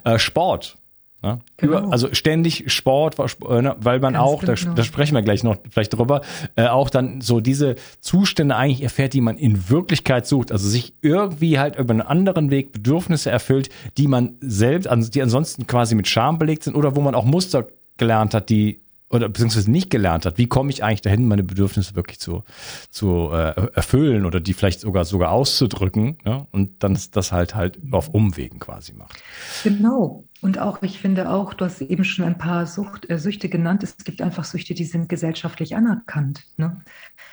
Äh, 0.04 0.18
Sport. 0.18 0.78
Ne? 1.24 1.38
Genau. 1.56 1.88
also 1.88 2.12
ständig 2.12 2.70
Sport, 2.70 3.16
äh, 3.18 3.62
ne, 3.62 3.76
weil 3.78 3.98
man 3.98 4.12
Ganz 4.12 4.22
auch, 4.22 4.40
genau. 4.40 4.54
da, 4.54 4.72
da, 4.74 4.84
sprechen 4.84 5.14
wir 5.14 5.22
gleich 5.22 5.42
noch 5.42 5.56
vielleicht 5.70 5.94
drüber, 5.94 6.20
äh, 6.54 6.66
auch 6.66 6.90
dann 6.90 7.22
so 7.22 7.40
diese 7.40 7.76
Zustände 8.00 8.56
eigentlich 8.56 8.82
erfährt, 8.82 9.14
die 9.14 9.22
man 9.22 9.38
in 9.38 9.70
Wirklichkeit 9.70 10.26
sucht. 10.26 10.52
Also 10.52 10.68
sich 10.68 10.92
irgendwie 11.00 11.58
halt 11.58 11.76
über 11.76 11.92
einen 11.92 12.02
anderen 12.02 12.50
Weg 12.50 12.72
Bedürfnisse 12.72 13.30
erfüllt, 13.30 13.70
die 13.96 14.06
man 14.06 14.34
selbst, 14.40 14.88
die 15.14 15.22
ansonsten 15.22 15.66
quasi 15.66 15.94
mit 15.94 16.08
Scham 16.08 16.38
belegt 16.38 16.64
sind 16.64 16.74
oder 16.74 16.94
wo 16.94 17.00
man 17.00 17.14
auch 17.14 17.24
Muster 17.24 17.68
gelernt 17.96 18.34
hat, 18.34 18.50
die 18.50 18.84
oder 19.14 19.28
beziehungsweise 19.28 19.70
nicht 19.70 19.90
gelernt 19.90 20.26
hat, 20.26 20.38
wie 20.38 20.48
komme 20.48 20.70
ich 20.70 20.82
eigentlich 20.82 21.02
dahin, 21.02 21.28
meine 21.28 21.44
Bedürfnisse 21.44 21.94
wirklich 21.94 22.18
zu, 22.18 22.42
zu 22.90 23.30
äh, 23.32 23.68
erfüllen 23.72 24.26
oder 24.26 24.40
die 24.40 24.54
vielleicht 24.54 24.80
sogar 24.80 25.04
sogar 25.04 25.30
auszudrücken 25.30 26.18
ja? 26.24 26.46
und 26.50 26.82
dann 26.82 26.98
das 27.12 27.30
halt 27.30 27.54
halt 27.54 27.78
auf 27.92 28.08
Umwegen 28.08 28.58
quasi 28.58 28.92
macht. 28.92 29.22
Genau. 29.62 30.24
Und 30.44 30.58
auch, 30.58 30.82
ich 30.82 30.98
finde 30.98 31.30
auch, 31.30 31.54
du 31.54 31.64
hast 31.64 31.80
eben 31.80 32.04
schon 32.04 32.26
ein 32.26 32.36
paar 32.36 32.66
Sucht, 32.66 33.08
äh, 33.08 33.18
Süchte 33.18 33.48
genannt. 33.48 33.82
Es 33.82 33.96
gibt 33.96 34.20
einfach 34.20 34.44
Süchte, 34.44 34.74
die 34.74 34.84
sind 34.84 35.08
gesellschaftlich 35.08 35.74
anerkannt. 35.74 36.44
Ne? 36.58 36.82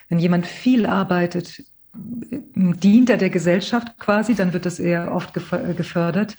Wenn 0.08 0.18
jemand 0.18 0.48
viel 0.48 0.86
arbeitet, 0.86 1.62
dient 1.94 3.10
er 3.10 3.18
der 3.18 3.30
Gesellschaft 3.30 4.00
quasi, 4.00 4.34
dann 4.34 4.54
wird 4.54 4.66
das 4.66 4.80
eher 4.80 5.14
oft 5.14 5.36
äh, 5.36 5.74
gefördert. 5.74 6.38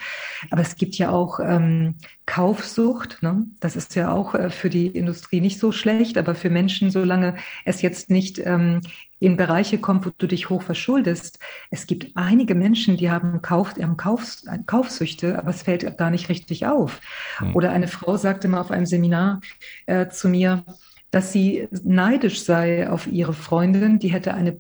Aber 0.51 0.63
es 0.63 0.77
gibt 0.77 0.97
ja 0.97 1.11
auch 1.11 1.41
ähm, 1.41 1.97
Kaufsucht. 2.25 3.23
Ne? 3.23 3.47
Das 3.61 3.77
ist 3.77 3.95
ja 3.95 4.11
auch 4.11 4.35
äh, 4.35 4.49
für 4.49 4.71
die 4.71 4.87
Industrie 4.87 5.43
nicht 5.43 5.59
so 5.59 5.71
schlecht, 5.71 6.17
aber 6.17 6.35
für 6.35 6.49
Menschen, 6.49 6.91
solange 6.91 7.37
es 7.67 7.83
jetzt 7.83 8.09
nicht 8.09 8.39
ähm, 8.39 8.81
in 9.19 9.37
Bereiche 9.37 9.79
kommt, 9.79 10.07
wo 10.07 10.11
du 10.17 10.27
dich 10.27 10.49
hoch 10.49 10.63
verschuldest. 10.63 11.39
Es 11.71 11.87
gibt 11.87 12.13
einige 12.17 12.55
Menschen, 12.55 12.97
die 12.97 13.11
haben, 13.11 13.43
Kauf, 13.43 13.75
haben 13.77 13.99
Kauf, 13.99 14.39
Kaufsüchte, 14.67 15.39
aber 15.39 15.51
es 15.51 15.63
fällt 15.63 15.99
gar 15.99 16.11
nicht 16.11 16.31
richtig 16.31 16.67
auf. 16.67 17.01
Mhm. 17.41 17.55
Oder 17.55 17.73
eine 17.73 17.89
Frau 17.89 18.17
sagte 18.17 18.49
mal 18.49 18.61
auf 18.61 18.71
einem 18.71 18.87
Seminar 18.87 19.41
äh, 19.87 20.09
zu 20.09 20.29
mir, 20.29 20.65
dass 21.11 21.31
sie 21.31 21.69
neidisch 21.85 22.43
sei 22.43 22.89
auf 22.89 23.07
ihre 23.07 23.35
Freundin, 23.35 23.99
die 23.99 24.09
hätte 24.09 24.33
eine 24.33 24.53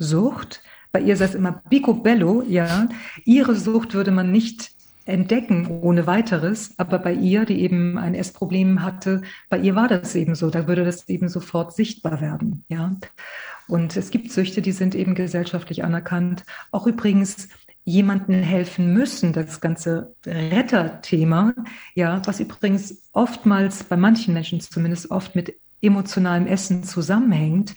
Putzsucht. 0.00 0.62
Bei 0.92 1.00
ihr 1.00 1.16
sei 1.16 1.26
es 1.26 1.34
immer 1.34 1.62
picobello, 1.70 2.42
ja. 2.42 2.88
Ihre 3.24 3.54
Sucht 3.54 3.94
würde 3.94 4.10
man 4.10 4.32
nicht 4.32 4.72
entdecken 5.04 5.66
ohne 5.66 6.06
weiteres, 6.06 6.74
aber 6.78 6.98
bei 6.98 7.12
ihr, 7.12 7.44
die 7.44 7.60
eben 7.60 7.96
ein 7.98 8.14
Essproblem 8.14 8.82
hatte, 8.82 9.22
bei 9.48 9.58
ihr 9.58 9.74
war 9.74 9.88
das 9.88 10.14
eben 10.14 10.34
so, 10.34 10.50
da 10.50 10.66
würde 10.68 10.84
das 10.84 11.08
eben 11.08 11.28
sofort 11.28 11.74
sichtbar 11.74 12.20
werden, 12.20 12.64
ja. 12.68 12.96
Und 13.68 13.96
es 13.96 14.10
gibt 14.10 14.32
Süchte, 14.32 14.62
die 14.62 14.72
sind 14.72 14.96
eben 14.96 15.14
gesellschaftlich 15.14 15.84
anerkannt. 15.84 16.44
Auch 16.72 16.88
übrigens 16.88 17.48
jemanden 17.84 18.34
helfen 18.34 18.92
müssen, 18.92 19.32
das 19.32 19.60
ganze 19.60 20.14
Retterthema, 20.26 21.54
ja, 21.94 22.20
was 22.24 22.40
übrigens 22.40 23.08
oftmals 23.12 23.84
bei 23.84 23.96
manchen 23.96 24.34
Menschen 24.34 24.60
zumindest 24.60 25.10
oft 25.12 25.36
mit 25.36 25.54
emotionalem 25.80 26.46
Essen 26.46 26.82
zusammenhängt. 26.82 27.74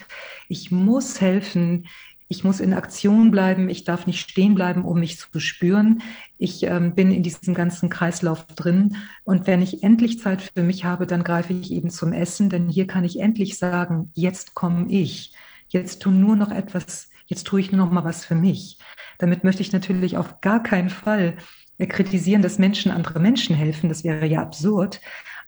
Ich 0.49 0.71
muss 0.71 1.21
helfen, 1.21 1.85
ich 2.33 2.43
muss 2.43 2.59
in 2.59 2.73
Aktion 2.73 3.29
bleiben, 3.29 3.69
ich 3.69 3.83
darf 3.83 4.07
nicht 4.07 4.27
stehen 4.27 4.55
bleiben, 4.55 4.85
um 4.85 4.99
mich 4.99 5.19
zu 5.19 5.39
spüren. 5.39 6.01
Ich 6.39 6.63
ähm, 6.63 6.95
bin 6.95 7.11
in 7.11 7.21
diesem 7.21 7.53
ganzen 7.53 7.89
Kreislauf 7.89 8.47
drin. 8.47 8.97
Und 9.23 9.45
wenn 9.45 9.61
ich 9.61 9.83
endlich 9.83 10.19
Zeit 10.19 10.41
für 10.41 10.63
mich 10.63 10.83
habe, 10.83 11.05
dann 11.05 11.23
greife 11.23 11.53
ich 11.53 11.71
eben 11.71 11.91
zum 11.91 12.11
Essen, 12.11 12.49
denn 12.49 12.69
hier 12.69 12.87
kann 12.87 13.03
ich 13.03 13.19
endlich 13.19 13.59
sagen, 13.59 14.09
jetzt 14.15 14.55
komme 14.55 14.89
ich. 14.89 15.35
Jetzt 15.67 16.01
tu 16.01 16.09
nur 16.09 16.35
noch 16.35 16.49
etwas, 16.49 17.11
jetzt 17.27 17.45
tue 17.45 17.59
ich 17.59 17.71
nur 17.71 17.85
noch 17.85 17.93
mal 17.93 18.03
was 18.03 18.25
für 18.25 18.35
mich. 18.35 18.79
Damit 19.19 19.43
möchte 19.43 19.61
ich 19.61 19.71
natürlich 19.71 20.17
auf 20.17 20.41
gar 20.41 20.63
keinen 20.63 20.89
Fall 20.89 21.35
äh, 21.77 21.85
kritisieren, 21.85 22.41
dass 22.41 22.57
Menschen 22.57 22.91
andere 22.91 23.19
Menschen 23.19 23.55
helfen. 23.55 23.89
Das 23.89 24.03
wäre 24.03 24.25
ja 24.25 24.41
absurd. 24.41 25.01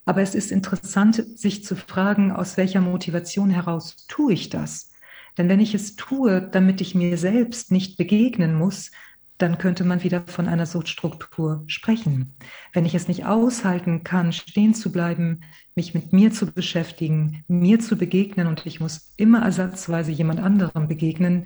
Aber 0.05 0.21
es 0.21 0.35
ist 0.35 0.51
interessant, 0.51 1.15
sich 1.35 1.63
zu 1.63 1.75
fragen, 1.75 2.31
aus 2.31 2.57
welcher 2.57 2.81
Motivation 2.81 3.49
heraus 3.49 4.05
tue 4.07 4.33
ich 4.33 4.49
das? 4.49 4.91
Denn 5.37 5.49
wenn 5.49 5.59
ich 5.59 5.73
es 5.73 5.95
tue, 5.95 6.41
damit 6.41 6.81
ich 6.81 6.95
mir 6.95 7.17
selbst 7.17 7.71
nicht 7.71 7.97
begegnen 7.97 8.55
muss, 8.55 8.91
dann 9.37 9.57
könnte 9.57 9.83
man 9.83 10.01
wieder 10.03 10.23
von 10.27 10.47
einer 10.47 10.65
Suchtstruktur 10.65 11.63
sprechen. 11.67 12.33
Wenn 12.71 12.85
ich 12.85 12.95
es 12.95 13.09
nicht 13.09 13.25
aushalten 13.25 14.03
kann, 14.03 14.31
stehen 14.31 14.73
zu 14.73 14.91
bleiben, 14.91 15.41
mich 15.75 15.93
mit 15.93 16.13
mir 16.13 16.31
zu 16.31 16.51
beschäftigen, 16.51 17.43
mir 17.47 17.79
zu 17.79 17.97
begegnen 17.97 18.47
und 18.47 18.65
ich 18.65 18.79
muss 18.79 19.13
immer 19.17 19.41
ersatzweise 19.41 20.11
jemand 20.11 20.39
anderem 20.39 20.87
begegnen, 20.87 21.45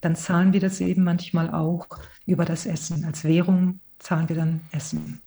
dann 0.00 0.16
zahlen 0.16 0.54
wir 0.54 0.60
das 0.60 0.80
eben 0.80 1.04
manchmal 1.04 1.50
auch 1.50 1.86
über 2.24 2.46
das 2.46 2.64
Essen. 2.64 3.04
Als 3.04 3.24
Währung 3.24 3.80
zahlen 3.98 4.28
wir 4.30 4.36
dann 4.36 4.60
Essen. 4.72 5.20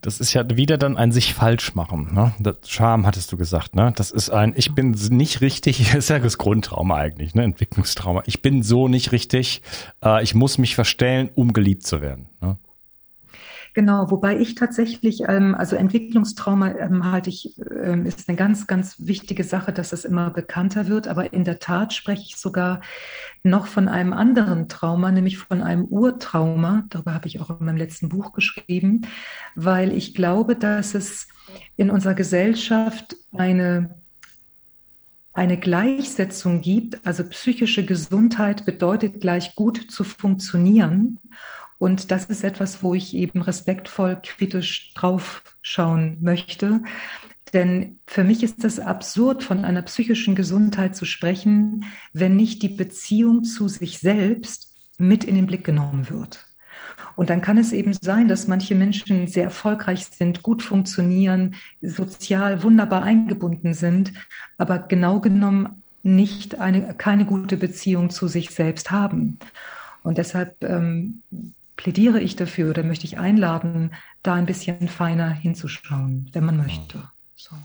Das 0.00 0.20
ist 0.20 0.32
ja 0.32 0.44
wieder 0.50 0.78
dann 0.78 0.96
ein 0.96 1.12
sich 1.12 1.34
falsch 1.34 1.74
machen. 1.74 2.14
Ne? 2.14 2.32
Das 2.38 2.56
Scham 2.66 3.06
hattest 3.06 3.30
du 3.32 3.36
gesagt. 3.36 3.74
Ne? 3.74 3.92
Das 3.96 4.10
ist 4.10 4.30
ein, 4.30 4.54
ich 4.56 4.74
bin 4.74 4.96
nicht 5.10 5.40
richtig, 5.40 5.78
das 5.92 5.96
ist 5.96 6.10
ja 6.10 6.18
das 6.18 6.38
Grundtrauma 6.38 6.96
eigentlich, 6.96 7.34
ne? 7.34 7.42
Entwicklungstrauma. 7.44 8.22
Ich 8.26 8.42
bin 8.42 8.62
so 8.62 8.88
nicht 8.88 9.12
richtig. 9.12 9.62
Äh, 10.02 10.22
ich 10.22 10.34
muss 10.34 10.58
mich 10.58 10.74
verstellen, 10.74 11.30
um 11.34 11.52
geliebt 11.52 11.86
zu 11.86 12.00
werden. 12.00 12.28
Ne? 12.40 12.56
Genau, 13.74 14.10
wobei 14.10 14.38
ich 14.38 14.56
tatsächlich, 14.56 15.22
ähm, 15.28 15.54
also 15.54 15.76
Entwicklungstrauma 15.76 16.72
ähm, 16.72 17.10
halte 17.10 17.30
ich, 17.30 17.56
ähm, 17.82 18.04
ist 18.04 18.28
eine 18.28 18.36
ganz, 18.36 18.66
ganz 18.66 18.96
wichtige 18.98 19.44
Sache, 19.44 19.72
dass 19.72 19.92
es 19.92 20.04
immer 20.04 20.30
bekannter 20.30 20.88
wird. 20.88 21.06
Aber 21.06 21.32
in 21.32 21.44
der 21.44 21.58
Tat 21.60 21.92
spreche 21.92 22.24
ich 22.26 22.36
sogar 22.36 22.80
noch 23.42 23.66
von 23.66 23.88
einem 23.88 24.12
anderen 24.12 24.68
Trauma, 24.68 25.12
nämlich 25.12 25.38
von 25.38 25.62
einem 25.62 25.84
Urtrauma. 25.84 26.84
Darüber 26.90 27.14
habe 27.14 27.28
ich 27.28 27.40
auch 27.40 27.60
in 27.60 27.66
meinem 27.66 27.76
letzten 27.76 28.08
Buch 28.08 28.32
geschrieben, 28.32 29.02
weil 29.54 29.92
ich 29.92 30.14
glaube, 30.14 30.56
dass 30.56 30.94
es 30.94 31.28
in 31.76 31.90
unserer 31.90 32.14
Gesellschaft 32.14 33.16
eine 33.32 34.00
eine 35.32 35.58
Gleichsetzung 35.58 36.60
gibt, 36.60 37.06
also 37.06 37.24
psychische 37.24 37.84
Gesundheit 37.84 38.64
bedeutet 38.64 39.20
gleich 39.20 39.54
gut 39.54 39.90
zu 39.90 40.02
funktionieren. 40.02 41.18
Und 41.80 42.10
das 42.10 42.26
ist 42.26 42.44
etwas, 42.44 42.82
wo 42.82 42.92
ich 42.92 43.14
eben 43.16 43.40
respektvoll 43.40 44.20
kritisch 44.22 44.92
drauf 44.92 45.42
schauen 45.62 46.18
möchte. 46.20 46.82
Denn 47.54 47.98
für 48.06 48.22
mich 48.22 48.42
ist 48.42 48.62
es 48.64 48.78
absurd, 48.78 49.42
von 49.42 49.64
einer 49.64 49.80
psychischen 49.80 50.34
Gesundheit 50.34 50.94
zu 50.94 51.06
sprechen, 51.06 51.86
wenn 52.12 52.36
nicht 52.36 52.62
die 52.62 52.68
Beziehung 52.68 53.44
zu 53.44 53.66
sich 53.66 53.98
selbst 53.98 54.76
mit 54.98 55.24
in 55.24 55.36
den 55.36 55.46
Blick 55.46 55.64
genommen 55.64 56.10
wird. 56.10 56.46
Und 57.16 57.30
dann 57.30 57.40
kann 57.40 57.56
es 57.56 57.72
eben 57.72 57.94
sein, 57.94 58.28
dass 58.28 58.46
manche 58.46 58.74
Menschen 58.74 59.26
sehr 59.26 59.44
erfolgreich 59.44 60.04
sind, 60.04 60.42
gut 60.42 60.62
funktionieren, 60.62 61.54
sozial 61.80 62.62
wunderbar 62.62 63.04
eingebunden 63.04 63.72
sind, 63.72 64.12
aber 64.58 64.80
genau 64.80 65.18
genommen 65.20 65.82
nicht 66.02 66.60
eine, 66.60 66.92
keine 66.92 67.24
gute 67.24 67.56
Beziehung 67.56 68.10
zu 68.10 68.28
sich 68.28 68.50
selbst 68.50 68.90
haben. 68.90 69.38
Und 70.02 70.18
deshalb 70.18 70.62
ähm, 70.62 71.22
plädiere 71.82 72.20
ich 72.20 72.36
dafür 72.36 72.70
oder 72.70 72.82
möchte 72.82 73.06
ich 73.06 73.18
einladen, 73.18 73.92
da 74.22 74.34
ein 74.34 74.46
bisschen 74.46 74.88
feiner 74.88 75.30
hinzuschauen, 75.30 76.28
wenn 76.32 76.44
man 76.44 76.58
möchte. 76.58 77.02
So. 77.36 77.56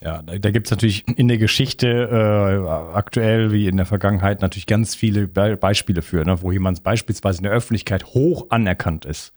Ja, 0.00 0.20
da, 0.22 0.36
da 0.36 0.50
gibt 0.50 0.66
es 0.66 0.70
natürlich 0.70 1.08
in 1.08 1.26
der 1.26 1.38
Geschichte 1.38 1.88
äh, 1.88 2.94
aktuell 2.94 3.52
wie 3.52 3.66
in 3.66 3.78
der 3.78 3.86
Vergangenheit 3.86 4.42
natürlich 4.42 4.66
ganz 4.66 4.94
viele 4.94 5.26
Be 5.26 5.56
Beispiele 5.56 6.02
für, 6.02 6.22
ne, 6.24 6.42
wo 6.42 6.52
jemand 6.52 6.82
beispielsweise 6.82 7.38
in 7.38 7.44
der 7.44 7.52
Öffentlichkeit 7.52 8.04
hoch 8.04 8.46
anerkannt 8.50 9.06
ist 9.06 9.32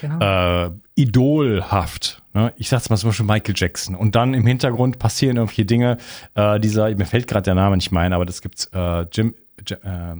genau. 0.00 0.66
äh, 0.66 0.70
idolhaft. 0.94 2.22
Ne? 2.34 2.52
Ich 2.56 2.68
sag's 2.68 2.90
mal 2.90 2.96
zum 2.96 3.10
Beispiel 3.10 3.26
Michael 3.26 3.54
Jackson. 3.56 3.94
Und 3.94 4.14
dann 4.14 4.34
im 4.34 4.46
Hintergrund 4.46 4.98
passieren 4.98 5.36
irgendwelche 5.36 5.64
Dinge. 5.64 5.96
Äh, 6.34 6.60
dieser, 6.60 6.94
mir 6.94 7.06
fällt 7.06 7.26
gerade 7.26 7.44
der 7.44 7.54
Name 7.54 7.76
nicht 7.76 7.90
mein, 7.90 8.12
aber 8.12 8.26
das 8.26 8.42
gibt's 8.42 8.66
äh, 8.74 9.06
Jim, 9.12 9.34
Jim 9.66 9.78
äh, 9.82 10.16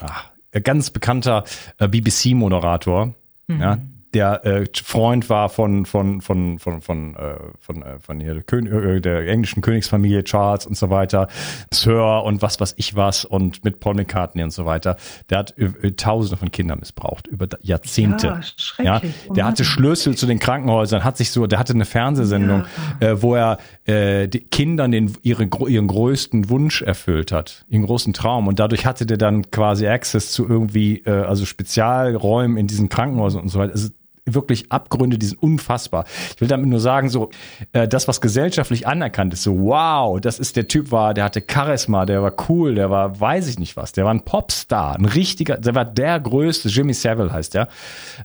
ach, 0.00 0.31
ganz 0.60 0.90
bekannter 0.90 1.44
äh, 1.78 1.88
BBC-Moderator. 1.88 3.14
Mhm. 3.46 3.60
Ja, 3.60 3.78
der 4.14 4.44
äh, 4.44 4.66
Freund 4.84 5.30
war 5.30 5.48
von 5.48 5.86
von 5.86 6.20
von 6.20 6.58
von 6.58 6.82
von 6.82 7.16
äh, 7.16 7.34
von 7.60 7.82
äh, 7.82 7.98
von 7.98 8.20
hier, 8.20 8.34
der, 8.34 8.42
König, 8.42 8.72
äh, 8.72 9.00
der 9.00 9.26
englischen 9.26 9.62
Königsfamilie 9.62 10.22
Charles 10.24 10.66
und 10.66 10.76
so 10.76 10.90
weiter, 10.90 11.28
Sir 11.72 12.22
und 12.24 12.42
was 12.42 12.60
was 12.60 12.74
ich 12.76 12.94
was 12.94 13.24
und 13.24 13.64
mit 13.64 13.80
Paul 13.80 13.94
McCartney 13.94 14.42
und 14.42 14.52
so 14.52 14.66
weiter. 14.66 14.96
Der 15.30 15.38
hat 15.38 15.56
äh, 15.56 15.92
Tausende 15.92 16.36
von 16.36 16.50
Kindern 16.50 16.80
missbraucht 16.80 17.26
über 17.26 17.48
Jahrzehnte. 17.62 18.40
Ja, 18.78 18.84
ja 18.84 19.02
der 19.34 19.46
hatte 19.46 19.64
Schlüssel 19.64 20.16
zu 20.16 20.26
den 20.26 20.38
Krankenhäusern, 20.38 21.04
hat 21.04 21.16
sich 21.16 21.30
so, 21.30 21.46
der 21.46 21.58
hatte 21.58 21.72
eine 21.72 21.86
Fernsehsendung, 21.86 22.64
ja. 23.00 23.08
äh, 23.08 23.22
wo 23.22 23.34
er 23.34 23.58
äh, 23.84 24.28
die 24.28 24.40
Kindern 24.40 24.92
den 24.92 25.16
ihre 25.22 25.48
ihren 25.68 25.86
größten 25.86 26.50
Wunsch 26.50 26.82
erfüllt 26.82 27.32
hat, 27.32 27.64
ihren 27.68 27.86
großen 27.86 28.12
Traum 28.12 28.46
und 28.46 28.58
dadurch 28.58 28.84
hatte 28.84 29.06
der 29.06 29.16
dann 29.16 29.50
quasi 29.50 29.86
Access 29.86 30.32
zu 30.32 30.46
irgendwie 30.46 30.98
äh, 31.06 31.10
also 31.10 31.46
Spezialräumen 31.46 32.58
in 32.58 32.66
diesen 32.66 32.88
Krankenhäusern 32.90 33.42
und 33.42 33.48
so 33.48 33.58
weiter. 33.58 33.72
Also 33.72 33.88
wirklich 34.24 34.70
Abgründe, 34.70 35.18
die 35.18 35.26
sind 35.26 35.42
unfassbar. 35.42 36.04
Ich 36.34 36.40
will 36.40 36.48
damit 36.48 36.66
nur 36.66 36.80
sagen, 36.80 37.08
so 37.08 37.30
äh, 37.72 37.88
das, 37.88 38.06
was 38.06 38.20
gesellschaftlich 38.20 38.86
anerkannt 38.86 39.34
ist, 39.34 39.42
so 39.42 39.58
wow, 39.58 40.20
das 40.20 40.38
ist 40.38 40.56
der 40.56 40.68
Typ 40.68 40.92
war, 40.92 41.12
der 41.12 41.24
hatte 41.24 41.42
Charisma, 41.48 42.06
der 42.06 42.22
war 42.22 42.32
cool, 42.48 42.76
der 42.76 42.88
war, 42.90 43.18
weiß 43.18 43.48
ich 43.48 43.58
nicht 43.58 43.76
was, 43.76 43.92
der 43.92 44.04
war 44.04 44.14
ein 44.14 44.24
Popstar, 44.24 44.96
ein 44.96 45.06
richtiger, 45.06 45.56
der 45.56 45.74
war 45.74 45.84
der 45.84 46.20
größte, 46.20 46.68
Jimmy 46.68 46.94
Savile 46.94 47.32
heißt 47.32 47.54
der, 47.54 47.68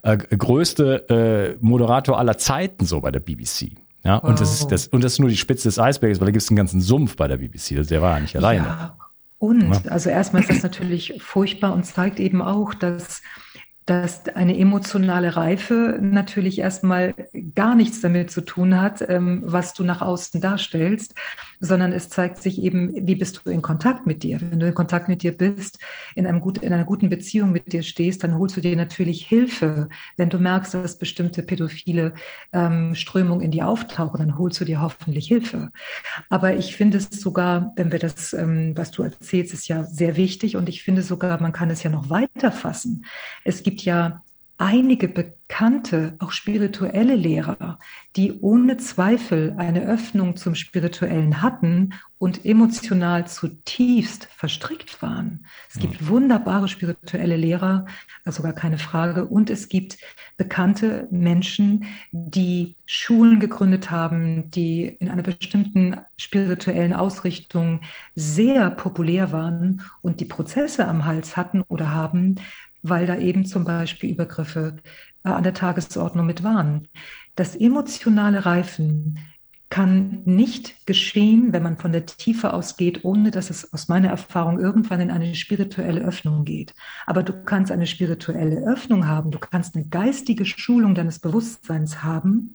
äh, 0.04 0.18
größte 0.18 1.58
äh, 1.60 1.66
Moderator 1.66 2.20
aller 2.20 2.38
Zeiten 2.38 2.86
so 2.86 3.02
bei 3.02 3.12
der 3.12 3.20
BBC. 3.20 3.72
Ja, 4.04 4.18
und 4.18 4.40
das 4.40 4.54
ist 4.54 4.72
das 4.72 4.88
und 4.88 5.04
das 5.04 5.14
ist 5.14 5.20
nur 5.20 5.30
die 5.30 5.36
Spitze 5.36 5.68
des 5.68 5.80
Eisbergs, 5.80 6.22
weil 6.22 6.28
da 6.28 6.32
gibt 6.32 6.44
es 6.44 6.50
einen 6.50 6.56
ganzen 6.56 6.80
Sumpf 6.80 7.18
bei 7.18 7.28
der 7.28 7.38
BBC. 7.38 7.86
Der 7.88 8.02
war 8.02 8.14
ja 8.14 8.20
nicht 8.22 8.38
alleine. 8.38 8.66
Ja. 8.66 8.98
Und 9.40 9.70
ja. 9.70 9.92
also 9.92 10.10
erstmal 10.10 10.44
ist 10.44 10.50
das 10.50 10.64
natürlich 10.64 11.16
furchtbar 11.20 11.74
und 11.74 11.86
zeigt 11.86 12.20
eben 12.20 12.42
auch, 12.42 12.74
dass 12.74 13.22
dass 13.88 14.28
eine 14.28 14.58
emotionale 14.60 15.38
Reife 15.38 15.98
natürlich 16.02 16.60
erstmal 16.60 17.16
gar 17.56 17.74
nichts 17.74 18.02
damit 18.02 18.30
zu 18.30 18.42
tun 18.42 18.80
hat, 18.80 19.04
ähm, 19.08 19.42
was 19.46 19.74
du 19.74 19.84
nach 19.84 20.02
außen 20.02 20.42
darstellst, 20.42 21.16
sondern 21.60 21.92
es 21.92 22.10
zeigt 22.10 22.42
sich 22.42 22.62
eben, 22.62 23.08
wie 23.08 23.16
bist 23.16 23.42
du 23.44 23.50
in 23.50 23.62
Kontakt 23.62 24.06
mit 24.06 24.24
dir. 24.24 24.40
Wenn 24.42 24.60
du 24.60 24.68
in 24.68 24.74
Kontakt 24.74 25.10
mit 25.10 25.24
dir 25.24 25.36
bist, 25.36 25.80
in, 26.16 26.28
einem 26.28 26.40
gut, 26.40 26.60
in 26.60 26.74
einer 26.74 26.86
guten 26.86 27.10
Beziehung 27.10 27.52
mit 27.52 27.74
dir 27.74 27.84
stehst, 27.84 28.24
dann 28.24 28.38
holst 28.38 28.58
du 28.58 28.62
dir 28.62 28.76
natürlich 28.76 29.26
Hilfe. 29.26 29.90
Wenn 30.18 30.30
du 30.30 30.38
merkst, 30.38 30.74
dass 30.74 30.98
bestimmte 30.98 31.44
pädophile 31.44 32.14
ähm, 32.54 32.96
Strömungen 32.96 33.44
in 33.44 33.52
dir 33.52 33.68
auftauchen, 33.68 34.20
dann 34.20 34.38
holst 34.38 34.60
du 34.62 34.66
dir 34.66 34.82
hoffentlich 34.82 35.28
Hilfe. 35.28 35.72
Aber 36.30 36.56
ich 36.56 36.76
finde 36.76 36.98
es 36.98 37.10
sogar, 37.10 37.74
wenn 37.76 37.92
wir 37.92 38.00
das, 38.00 38.34
ähm, 38.34 38.74
was 38.76 38.92
du 38.92 39.04
erzählst, 39.04 39.54
ist 39.54 39.68
ja 39.68 39.84
sehr 39.84 40.16
wichtig 40.16 40.56
und 40.56 40.70
ich 40.70 40.84
finde 40.84 41.02
sogar, 41.02 41.42
man 41.42 41.54
kann 41.54 41.70
es 41.70 41.84
ja 41.84 41.90
noch 41.90 42.10
weiter 42.10 42.52
fassen. 42.52 43.06
Es 43.44 43.64
gibt 43.64 43.82
ja 43.82 44.22
einige 44.58 45.08
bekannte, 45.08 46.16
auch 46.20 46.32
spirituelle 46.32 47.16
Lehrer, 47.16 47.80
die 48.16 48.40
ohne 48.42 48.78
Zweifel 48.78 49.56
eine 49.58 49.82
Öffnung 49.82 50.36
zum 50.36 50.56
Spirituellen 50.56 51.42
hatten 51.42 51.94
und 52.20 52.46
emotional 52.46 53.28
zutiefst 53.28 54.26
verstrickt 54.26 55.02
waren. 55.04 55.46
Es 55.70 55.80
gibt 55.80 56.08
wunderbare 56.08 56.68
spirituelle 56.68 57.38
Lehrer, 57.38 57.86
also 58.26 58.42
gar 58.42 58.54
keine 58.54 58.80
Frage. 58.80 59.26
Und 59.26 59.52
es 59.52 59.70
gibt 59.70 60.00
bekannte 60.36 61.08
Menschen, 61.12 61.86
die 62.12 62.76
Schulen 62.88 63.40
gegründet 63.40 63.92
haben, 63.92 64.50
die 64.50 64.86
in 64.86 65.10
einer 65.10 65.22
bestimmten 65.22 65.98
spirituellen 66.18 66.94
Ausrichtung 66.94 67.82
sehr 68.16 68.72
populär 68.72 69.32
waren 69.32 69.82
und 70.02 70.20
die 70.20 70.26
Prozesse 70.26 70.88
am 70.88 71.06
Hals 71.06 71.38
hatten 71.38 71.62
oder 71.68 71.94
haben, 71.94 72.38
weil 72.90 73.06
da 73.06 73.18
eben 73.18 73.46
zum 73.46 73.64
Beispiel 73.64 74.12
Übergriffe 74.12 74.78
äh, 75.24 75.30
an 75.30 75.44
der 75.44 75.54
Tagesordnung 75.54 76.26
mit 76.26 76.44
waren. 76.44 76.88
Das 77.36 77.56
emotionale 77.56 78.46
Reifen 78.46 79.20
kann 79.70 80.22
nicht 80.24 80.86
geschehen, 80.88 81.52
wenn 81.52 81.64
man 81.64 81.78
von 81.78 81.92
der 81.92 82.06
Tiefe 82.06 82.54
ausgeht, 82.54 83.04
ohne 83.04 83.32
dass 83.32 83.50
es 83.50 83.74
aus 83.74 83.90
meiner 83.90 84.08
Erfahrung 84.10 84.60
irgendwann 84.60 85.02
in 85.02 85.12
eine 85.12 85.36
spirituelle 85.36 86.02
Öffnung 86.02 86.46
geht. 86.46 86.74
Aber 87.06 87.22
du 87.22 87.34
kannst 87.44 87.72
eine 87.72 87.86
spirituelle 87.86 88.66
Öffnung 88.66 89.08
haben, 89.08 89.30
du 89.30 89.40
kannst 89.40 89.76
eine 89.76 89.86
geistige 89.88 90.46
Schulung 90.46 90.96
deines 90.96 91.20
Bewusstseins 91.20 92.02
haben 92.02 92.54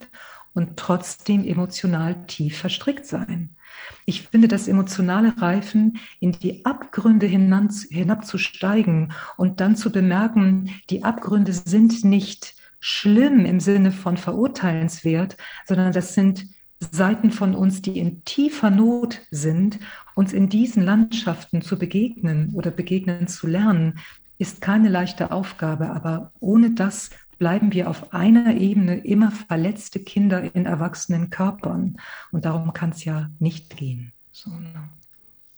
und 0.54 0.78
trotzdem 0.78 1.44
emotional 1.44 2.26
tief 2.26 2.58
verstrickt 2.58 3.06
sein. 3.06 3.56
Ich 4.04 4.22
finde, 4.22 4.48
das 4.48 4.68
emotionale 4.68 5.34
Reifen 5.40 5.98
in 6.20 6.32
die 6.32 6.64
Abgründe 6.64 7.26
hinabzusteigen 7.26 9.12
und 9.36 9.60
dann 9.60 9.76
zu 9.76 9.90
bemerken, 9.90 10.70
die 10.90 11.04
Abgründe 11.04 11.52
sind 11.52 12.04
nicht 12.04 12.54
schlimm 12.80 13.46
im 13.46 13.60
Sinne 13.60 13.92
von 13.92 14.16
verurteilenswert, 14.16 15.36
sondern 15.66 15.92
das 15.92 16.14
sind 16.14 16.46
Seiten 16.90 17.30
von 17.30 17.54
uns, 17.54 17.80
die 17.80 17.98
in 17.98 18.24
tiefer 18.24 18.70
Not 18.70 19.20
sind, 19.30 19.78
uns 20.14 20.32
in 20.32 20.48
diesen 20.48 20.82
Landschaften 20.82 21.62
zu 21.62 21.78
begegnen 21.78 22.52
oder 22.54 22.72
begegnen 22.72 23.28
zu 23.28 23.46
lernen, 23.46 24.00
ist 24.38 24.60
keine 24.60 24.88
leichte 24.88 25.30
Aufgabe. 25.30 25.90
Aber 25.90 26.32
ohne 26.40 26.72
das 26.72 27.10
bleiben 27.42 27.72
wir 27.72 27.90
auf 27.90 28.14
einer 28.14 28.54
Ebene 28.54 28.98
immer 28.98 29.32
verletzte 29.32 29.98
Kinder 29.98 30.54
in 30.54 30.64
erwachsenen 30.64 31.28
Körpern. 31.28 31.96
Und 32.30 32.44
darum 32.44 32.72
kann 32.72 32.90
es 32.90 33.04
ja 33.04 33.30
nicht 33.40 33.76
gehen. 33.76 34.12
So, 34.30 34.50
ne? 34.50 34.88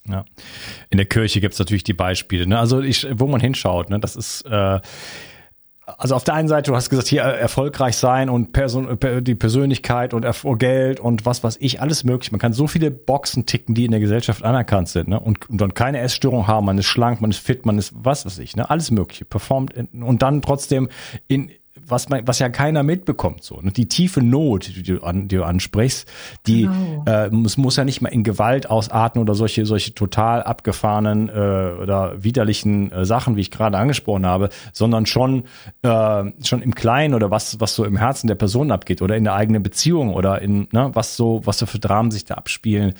Ja. 0.09 0.25
In 0.89 0.97
der 0.97 1.05
Kirche 1.05 1.41
gibt 1.41 1.53
es 1.53 1.59
natürlich 1.59 1.83
die 1.83 1.93
Beispiele. 1.93 2.47
Ne? 2.47 2.57
Also 2.57 2.81
ich, 2.81 3.05
wo 3.11 3.27
man 3.27 3.39
hinschaut, 3.39 3.91
ne? 3.91 3.99
das 3.99 4.15
ist 4.15 4.41
äh, 4.47 4.79
also 5.85 6.15
auf 6.15 6.23
der 6.23 6.33
einen 6.33 6.47
Seite, 6.47 6.71
du 6.71 6.75
hast 6.75 6.89
gesagt, 6.89 7.07
hier 7.07 7.21
erfolgreich 7.21 7.97
sein 7.97 8.31
und 8.31 8.51
Person, 8.51 8.97
die 9.21 9.35
Persönlichkeit 9.35 10.15
und 10.15 10.25
Geld 10.57 10.99
und 10.99 11.27
was 11.27 11.43
was 11.43 11.55
ich, 11.57 11.81
alles 11.81 12.03
möglich. 12.03 12.31
Man 12.31 12.39
kann 12.39 12.53
so 12.53 12.65
viele 12.65 12.89
Boxen 12.89 13.45
ticken, 13.45 13.75
die 13.75 13.85
in 13.85 13.91
der 13.91 13.99
Gesellschaft 13.99 14.43
anerkannt 14.43 14.89
sind, 14.89 15.09
ne? 15.09 15.19
Und, 15.19 15.47
und 15.47 15.61
dann 15.61 15.75
keine 15.75 15.99
Essstörung 15.99 16.47
haben, 16.47 16.65
man 16.65 16.79
ist 16.79 16.87
schlank, 16.87 17.21
man 17.21 17.29
ist 17.29 17.37
fit, 17.37 17.67
man 17.67 17.77
ist 17.77 17.93
was 17.95 18.25
weiß 18.25 18.39
ich, 18.39 18.55
ne? 18.55 18.67
Alles 18.71 18.89
mögliche, 18.89 19.25
performt 19.25 19.75
und 19.93 20.23
dann 20.23 20.41
trotzdem 20.41 20.89
in 21.27 21.51
was 21.87 22.09
man, 22.09 22.25
was 22.25 22.39
ja 22.39 22.49
keiner 22.49 22.83
mitbekommt, 22.83 23.43
so. 23.43 23.55
Und 23.55 23.77
die 23.77 23.87
tiefe 23.87 24.21
Not, 24.21 24.75
die 24.75 24.83
du, 24.83 25.03
an, 25.03 25.27
die 25.27 25.35
du 25.35 25.43
ansprichst, 25.43 26.07
die 26.47 26.63
genau. 26.63 27.03
äh, 27.05 27.29
muss, 27.29 27.57
muss 27.57 27.75
ja 27.75 27.83
nicht 27.83 28.01
mal 28.01 28.09
in 28.09 28.23
Gewalt 28.23 28.69
ausarten 28.69 29.21
oder 29.21 29.35
solche, 29.35 29.65
solche 29.65 29.93
total 29.93 30.43
abgefahrenen 30.43 31.29
äh, 31.29 31.81
oder 31.81 32.23
widerlichen 32.23 32.91
äh, 32.91 33.05
Sachen, 33.05 33.35
wie 33.35 33.41
ich 33.41 33.51
gerade 33.51 33.77
angesprochen 33.77 34.25
habe, 34.25 34.49
sondern 34.71 35.05
schon, 35.05 35.43
äh, 35.81 36.23
schon 36.43 36.61
im 36.61 36.75
Kleinen 36.75 37.13
oder 37.13 37.29
was, 37.29 37.59
was 37.59 37.75
so 37.75 37.83
im 37.83 37.97
Herzen 37.97 38.27
der 38.27 38.35
Person 38.35 38.71
abgeht 38.71 39.01
oder 39.01 39.17
in 39.17 39.25
der 39.25 39.35
eigenen 39.35 39.61
Beziehung 39.61 40.13
oder 40.13 40.41
in, 40.41 40.67
ne, 40.71 40.91
was 40.93 41.17
so, 41.17 41.41
was 41.45 41.57
so 41.57 41.65
für 41.65 41.79
Dramen 41.79 42.11
sich 42.11 42.25
da 42.25 42.35
abspielen. 42.35 42.93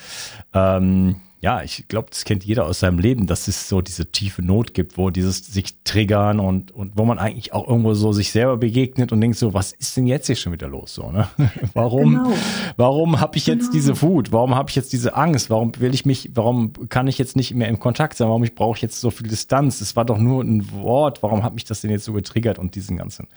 Ähm, 0.53 1.15
ja, 1.41 1.61
ich 1.61 1.87
glaube, 1.87 2.07
das 2.09 2.23
kennt 2.23 2.43
jeder 2.43 2.65
aus 2.65 2.79
seinem 2.79 2.97
Leben, 2.97 3.27
dass 3.27 3.47
es 3.47 3.69
so 3.69 3.81
diese 3.81 4.11
tiefe 4.11 4.41
Not 4.41 4.73
gibt, 4.73 4.97
wo 4.97 5.09
dieses 5.09 5.45
sich 5.45 5.83
triggern 5.83 6.39
und, 6.39 6.71
und 6.71 6.97
wo 6.97 7.05
man 7.05 7.19
eigentlich 7.19 7.53
auch 7.53 7.67
irgendwo 7.67 7.93
so 7.93 8.13
sich 8.13 8.31
selber 8.31 8.57
begegnet 8.57 9.11
und 9.11 9.21
denkt 9.21 9.37
so, 9.37 9.53
was 9.53 9.71
ist 9.73 9.95
denn 9.95 10.07
jetzt 10.07 10.27
hier 10.27 10.35
schon 10.35 10.53
wieder 10.53 10.67
los? 10.67 10.95
So, 10.95 11.11
ne? 11.11 11.27
Warum, 11.73 12.15
genau. 12.15 12.33
warum 12.77 13.19
habe 13.19 13.37
ich 13.37 13.45
jetzt 13.45 13.71
genau. 13.71 13.73
diese 13.73 14.01
Wut? 14.01 14.31
Warum 14.31 14.55
habe 14.55 14.69
ich 14.69 14.75
jetzt 14.75 14.93
diese 14.93 15.15
Angst? 15.15 15.49
Warum 15.49 15.71
will 15.79 15.93
ich 15.93 16.05
mich, 16.05 16.31
warum 16.33 16.73
kann 16.89 17.07
ich 17.07 17.17
jetzt 17.17 17.35
nicht 17.35 17.53
mehr 17.53 17.67
im 17.67 17.79
Kontakt 17.79 18.17
sein? 18.17 18.27
Warum 18.27 18.43
ich 18.43 18.55
brauche 18.55 18.79
jetzt 18.79 18.99
so 18.99 19.11
viel 19.11 19.27
Distanz? 19.27 19.81
Es 19.81 19.95
war 19.95 20.05
doch 20.05 20.17
nur 20.17 20.43
ein 20.43 20.71
Wort. 20.71 21.21
Warum 21.21 21.43
hat 21.43 21.53
mich 21.53 21.65
das 21.65 21.81
denn 21.81 21.91
jetzt 21.91 22.05
so 22.05 22.13
getriggert 22.13 22.57
und 22.57 22.75
diesen 22.75 22.97
ganzen? 22.97 23.27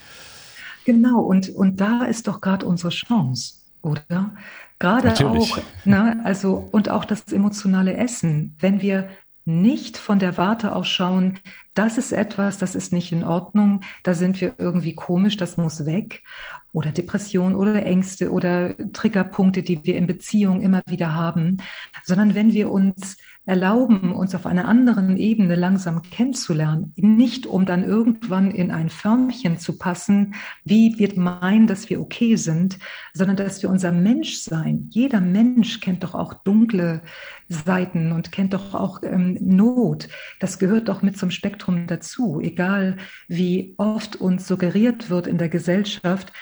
Genau, 0.85 1.21
und, 1.21 1.51
und 1.51 1.81
da 1.81 2.05
ist 2.05 2.29
doch 2.29 2.41
gerade 2.41 2.65
unsere 2.65 2.91
Chance, 2.91 3.55
oder? 3.83 4.31
Gerade 4.79 5.09
Natürlich. 5.09 5.53
auch, 5.53 5.59
ne, 5.85 6.21
also, 6.25 6.69
und 6.71 6.89
auch 6.89 7.05
das 7.05 7.33
emotionale 7.33 7.97
Essen. 7.97 8.57
Wenn 8.59 8.81
wir 8.81 9.09
nicht 9.45 9.97
von 9.97 10.19
der 10.19 10.37
Warte 10.37 10.75
aus 10.77 10.89
schauen, 10.89 11.39
das 11.75 11.97
ist 11.97 12.13
etwas, 12.13 12.59
das 12.59 12.75
ist 12.75 12.93
nicht 12.93 13.13
in 13.13 13.25
Ordnung, 13.25 13.81
da 14.03 14.13
sind 14.13 14.41
wir 14.41 14.55
irgendwie 14.59 14.95
komisch, 14.95 15.37
das 15.37 15.57
muss 15.57 15.87
weg. 15.87 16.23
Oder 16.73 16.91
Depression 16.91 17.55
oder 17.55 17.85
Ängste 17.85 18.31
oder 18.31 18.75
Triggerpunkte, 18.93 19.63
die 19.63 19.85
wir 19.85 19.97
in 19.97 20.07
Beziehungen 20.07 20.61
immer 20.61 20.83
wieder 20.87 21.15
haben, 21.15 21.57
sondern 22.05 22.35
wenn 22.35 22.53
wir 22.53 22.71
uns 22.71 23.17
erlauben, 23.49 24.13
uns 24.13 24.35
auf 24.35 24.47
einer 24.47 24.67
anderen 24.67 25.17
Ebene 25.17 25.57
langsam 25.57 26.03
kennenzulernen, 26.03 26.93
nicht 26.97 27.47
um 27.47 27.67
dann 27.67 27.85
irgendwann 27.85 28.51
in 28.51 28.71
ein 28.71 28.89
Förmchen 28.89 29.59
zu 29.59 29.79
passen, 29.79 30.35
wie 30.65 30.99
wird 30.99 31.17
meinen, 31.17 31.67
dass 31.67 31.91
wir 31.91 32.01
okay 32.01 32.37
sind, 32.37 32.79
sondern 33.13 33.37
dass 33.37 33.63
wir 33.63 33.71
unser 33.71 33.93
Menschsein, 33.93 34.87
jeder 34.91 35.21
Mensch 35.21 35.81
kennt 35.81 36.05
doch 36.05 36.15
auch 36.15 36.35
dunkle 36.35 37.03
Seiten 37.49 38.13
und 38.13 38.31
kennt 38.31 38.55
doch 38.55 38.75
auch 38.75 39.03
ähm, 39.03 39.39
Not. 39.41 40.09
Das 40.39 40.59
gehört 40.59 40.89
doch 40.89 41.03
mit 41.03 41.17
zum 41.17 41.31
Spektrum 41.31 41.49
Spektrum 41.49 41.87
dazu, 41.87 42.41
egal 42.41 42.97
wie 43.27 43.75
oft 43.79 44.17
uns 44.17 44.47
suggeriert 44.47 45.11
wird 45.11 45.27
in 45.27 45.39
der 45.39 45.49
Gesellschaft, 45.49 46.33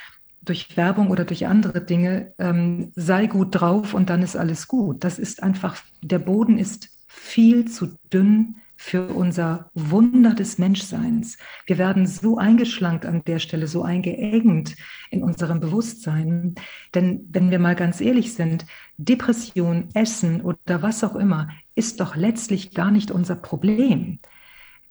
durch 0.41 0.77
Werbung 0.77 1.09
oder 1.09 1.25
durch 1.25 1.47
andere 1.47 1.81
Dinge, 1.81 2.33
ähm, 2.39 2.91
sei 2.95 3.27
gut 3.27 3.49
drauf 3.51 3.93
und 3.93 4.09
dann 4.09 4.21
ist 4.21 4.37
alles 4.37 4.67
gut. 4.67 5.03
Das 5.03 5.19
ist 5.19 5.43
einfach, 5.43 5.77
der 6.01 6.19
Boden 6.19 6.57
ist 6.57 6.89
viel 7.17 7.65
zu 7.65 7.97
dünn 8.13 8.55
für 8.77 9.07
unser 9.07 9.71
Wunder 9.73 10.35
des 10.35 10.59
Menschseins. 10.59 11.37
Wir 11.65 11.79
werden 11.79 12.05
so 12.05 12.37
eingeschlankt 12.37 13.05
an 13.05 13.23
der 13.25 13.39
Stelle, 13.39 13.67
so 13.67 13.81
eingeengt 13.81 14.75
in 15.09 15.23
unserem 15.23 15.59
Bewusstsein. 15.59 16.55
Denn 16.93 17.27
wenn 17.31 17.49
wir 17.49 17.57
mal 17.59 17.75
ganz 17.75 17.99
ehrlich 18.01 18.33
sind, 18.33 18.65
Depression, 18.97 19.89
Essen 19.93 20.41
oder 20.41 20.81
was 20.81 21.03
auch 21.03 21.15
immer 21.15 21.49
ist 21.73 21.99
doch 21.99 22.15
letztlich 22.15 22.73
gar 22.73 22.91
nicht 22.91 23.11
unser 23.11 23.35
Problem. 23.35 24.19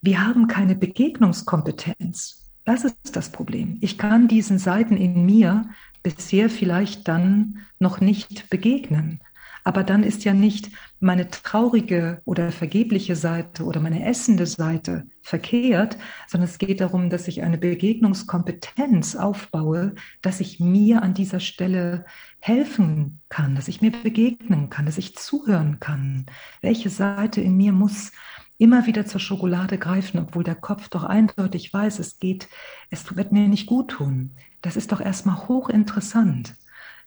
Wir 0.03 0.27
haben 0.27 0.47
keine 0.47 0.75
Begegnungskompetenz. 0.75 2.53
Das 2.65 2.85
ist 2.85 3.15
das 3.15 3.31
Problem. 3.31 3.79
Ich 3.81 3.99
kann 3.99 4.29
diesen 4.29 4.59
Seiten 4.59 4.97
in 4.97 5.25
mir 5.25 5.69
bisher 6.03 6.51
vielleicht 6.51 7.07
dann 7.09 7.61
noch 7.79 8.01
nicht 8.01 8.51
begegnen. 8.51 9.21
Aber 9.67 9.83
dann 9.83 10.05
ist 10.05 10.23
ja 10.23 10.33
nicht 10.33 10.71
meine 11.01 11.29
traurige 11.29 12.23
oder 12.25 12.53
vergebliche 12.53 13.17
Seite 13.17 13.65
oder 13.65 13.81
meine 13.81 14.07
essende 14.07 14.47
Seite 14.47 15.09
verkehrt, 15.23 15.99
sondern 16.29 16.49
es 16.49 16.59
geht 16.59 16.81
darum, 16.81 17.11
dass 17.11 17.27
ich 17.27 17.43
eine 17.43 17.59
Begegnungskompetenz 17.59 19.17
aufbaue, 19.17 19.97
dass 20.23 20.39
ich 20.39 20.61
mir 20.61 21.03
an 21.03 21.15
dieser 21.15 21.41
Stelle 21.41 22.05
helfen 22.39 23.21
kann, 23.29 23.57
dass 23.57 23.67
ich 23.67 23.81
mir 23.81 23.91
begegnen 23.91 24.71
kann, 24.71 24.87
dass 24.87 24.99
ich 24.99 25.17
zuhören 25.17 25.81
kann. 25.81 26.27
Welche 26.61 26.89
Seite 26.89 27.41
in 27.41 27.57
mir 27.57 27.73
muss 27.73 28.13
immer 28.59 28.87
wieder 28.87 29.05
zur 29.05 29.21
Schokolade 29.21 29.79
greifen, 29.79 30.21
obwohl 30.21 30.45
der 30.45 30.55
Kopf 30.55 30.87
doch 30.91 31.03
eindeutig 31.03 31.75
weiß, 31.75 31.99
es 31.99 32.21
geht, 32.21 32.49
es 32.91 33.17
wird 33.17 33.33
mir 33.33 33.49
nicht 33.49 33.67
gut 33.67 33.91
tun. 33.91 34.31
Das 34.63 34.77
ist 34.77 34.93
doch 34.93 35.01
erstmal 35.01 35.49
hochinteressant. 35.49 36.55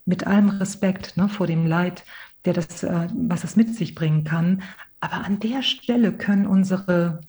Mit 0.06 0.26
allem 0.26 0.50
Respekt 0.50 1.17
ne, 1.17 1.30
vor 1.30 1.45
dem 1.45 1.67
Leid, 1.67 2.04
der 2.45 2.54
das, 2.54 2.84
äh, 2.84 3.08
was 3.13 3.43
es 3.43 3.56
mit 3.56 3.75
sich 3.75 3.95
bringen 3.95 4.23
kann. 4.23 4.62
Aber 4.99 5.25
an 5.25 5.39
der 5.39 5.62
Stelle 5.62 6.12
können 6.12 6.45
unsere 6.45 7.21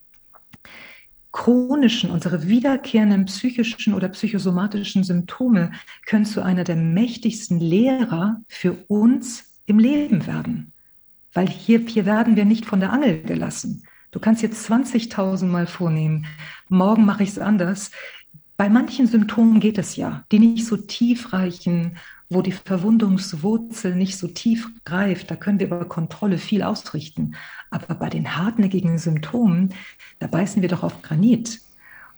chronischen, 1.32 2.10
unsere 2.10 2.48
wiederkehrenden 2.48 3.26
psychischen 3.26 3.94
oder 3.94 4.08
psychosomatischen 4.08 5.04
Symptome 5.04 5.70
können 6.06 6.24
zu 6.24 6.42
einer 6.42 6.64
der 6.64 6.76
mächtigsten 6.76 7.60
Lehrer 7.60 8.40
für 8.48 8.72
uns 8.88 9.44
im 9.66 9.78
Leben 9.78 10.26
werden. 10.26 10.72
Weil 11.32 11.48
hier, 11.48 11.80
hier 11.86 12.06
werden 12.06 12.34
wir 12.34 12.44
nicht 12.44 12.66
von 12.66 12.80
der 12.80 12.92
Angel 12.92 13.22
gelassen. 13.22 13.84
Du 14.10 14.18
kannst 14.18 14.42
jetzt 14.42 14.68
20.000 14.68 15.46
Mal 15.46 15.68
vornehmen. 15.68 16.26
Morgen 16.68 17.04
mache 17.04 17.22
ich 17.22 17.30
es 17.30 17.38
anders. 17.38 17.92
Bei 18.56 18.68
manchen 18.68 19.06
Symptomen 19.06 19.60
geht 19.60 19.78
es 19.78 19.94
ja, 19.94 20.24
die 20.32 20.40
nicht 20.40 20.66
so 20.66 20.76
tief 20.76 21.32
reichen 21.32 21.96
wo 22.30 22.42
die 22.42 22.52
Verwundungswurzel 22.52 23.96
nicht 23.96 24.16
so 24.16 24.28
tief 24.28 24.70
greift, 24.84 25.30
da 25.30 25.36
können 25.36 25.58
wir 25.58 25.66
über 25.66 25.84
Kontrolle 25.84 26.38
viel 26.38 26.62
ausrichten. 26.62 27.34
Aber 27.70 27.94
bei 27.96 28.08
den 28.08 28.36
hartnäckigen 28.36 28.98
Symptomen, 28.98 29.74
da 30.20 30.28
beißen 30.28 30.62
wir 30.62 30.68
doch 30.68 30.84
auf 30.84 31.02
Granit. 31.02 31.60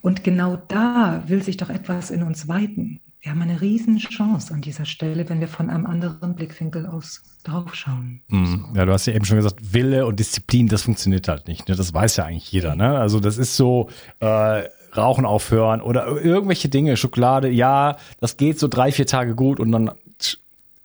Und 0.03 0.23
genau 0.23 0.57
da 0.69 1.23
will 1.27 1.43
sich 1.43 1.57
doch 1.57 1.71
etwas 1.71 2.11
in 2.11 2.23
uns 2.23 2.47
weiten. 2.47 3.01
Wir 3.23 3.31
haben 3.31 3.41
eine 3.41 3.61
Riesenchance 3.61 4.53
an 4.53 4.61
dieser 4.61 4.85
Stelle, 4.85 5.29
wenn 5.29 5.41
wir 5.41 5.49
von 5.49 5.71
einem 5.71 5.87
anderen 5.87 6.35
Blickwinkel 6.35 6.87
aus 6.87 7.23
draufschauen. 7.45 8.21
Mhm. 8.29 8.67
Ja, 8.75 8.85
du 8.85 8.93
hast 8.93 9.07
ja 9.07 9.15
eben 9.15 9.25
schon 9.25 9.37
gesagt, 9.37 9.73
Wille 9.73 10.07
und 10.07 10.19
Disziplin, 10.19 10.67
das 10.67 10.83
funktioniert 10.83 11.29
halt 11.29 11.47
nicht. 11.47 11.69
Ne? 11.69 11.77
Das 11.77 11.95
weiß 11.95 12.17
ja 12.17 12.25
eigentlich 12.25 12.51
jeder. 12.51 12.75
Ne? 12.75 12.99
Also 12.99 13.21
das 13.21 13.39
ist 13.39 13.57
so, 13.57 13.89
äh, 14.19 14.65
Rauchen 14.97 15.25
aufhören 15.25 15.81
oder 15.81 16.07
irgendwelche 16.07 16.69
Dinge, 16.69 16.97
Schokolade, 16.97 17.49
ja, 17.49 17.97
das 18.21 18.37
geht 18.37 18.59
so 18.59 18.69
drei, 18.69 18.93
vier 18.93 19.07
Tage 19.07 19.35
gut 19.35 19.59
und 19.59 19.73
dann 19.73 19.91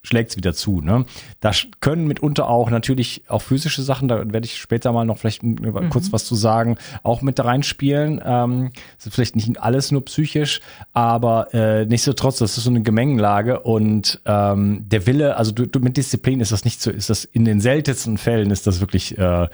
schlägt 0.07 0.31
es 0.31 0.37
wieder 0.37 0.53
zu. 0.53 0.81
Ne? 0.81 1.05
Da 1.41 1.51
können 1.81 2.07
mitunter 2.07 2.47
auch 2.47 2.69
natürlich 2.69 3.23
auch 3.27 3.41
physische 3.41 3.81
Sachen, 3.81 4.07
da 4.07 4.31
werde 4.31 4.45
ich 4.45 4.57
später 4.57 4.91
mal 4.93 5.05
noch 5.05 5.17
vielleicht 5.17 5.43
mhm. 5.43 5.89
kurz 5.89 6.13
was 6.13 6.25
zu 6.25 6.35
sagen, 6.35 6.77
auch 7.03 7.21
mit 7.21 7.43
reinspielen. 7.43 8.21
Ähm, 8.23 8.71
ist 8.97 9.13
vielleicht 9.13 9.35
nicht 9.35 9.61
alles 9.61 9.91
nur 9.91 10.05
psychisch, 10.05 10.61
aber 10.93 11.53
äh, 11.53 11.85
nichtsdestotrotz, 11.85 12.37
das 12.37 12.57
ist 12.57 12.63
so 12.63 12.69
eine 12.69 12.81
Gemengenlage 12.81 13.59
und 13.59 14.21
ähm, 14.25 14.85
der 14.87 15.05
Wille, 15.05 15.35
also 15.35 15.51
du, 15.51 15.67
du, 15.67 15.79
mit 15.79 15.97
Disziplin 15.97 16.39
ist 16.39 16.51
das 16.51 16.63
nicht 16.63 16.81
so, 16.81 16.89
ist 16.89 17.09
das 17.09 17.25
in 17.25 17.43
den 17.43 17.59
seltensten 17.59 18.17
Fällen 18.17 18.49
ist 18.51 18.65
das 18.65 18.79
wirklich 18.79 19.17
äh, 19.17 19.47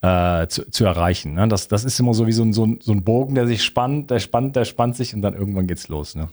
äh, 0.00 0.46
zu, 0.48 0.70
zu 0.70 0.84
erreichen. 0.86 1.34
Ne? 1.34 1.46
Das, 1.48 1.68
das 1.68 1.84
ist 1.84 2.00
immer 2.00 2.14
so 2.14 2.26
wie 2.26 2.32
so 2.32 2.42
ein, 2.42 2.54
so, 2.54 2.64
ein, 2.64 2.78
so 2.80 2.92
ein 2.92 3.04
Bogen, 3.04 3.34
der 3.34 3.46
sich 3.46 3.62
spannt, 3.62 4.10
der 4.10 4.18
spannt, 4.18 4.56
der 4.56 4.64
spannt 4.64 4.96
sich 4.96 5.14
und 5.14 5.20
dann 5.20 5.34
irgendwann 5.34 5.66
geht's 5.66 5.88
los. 5.88 6.14
Ne? 6.14 6.28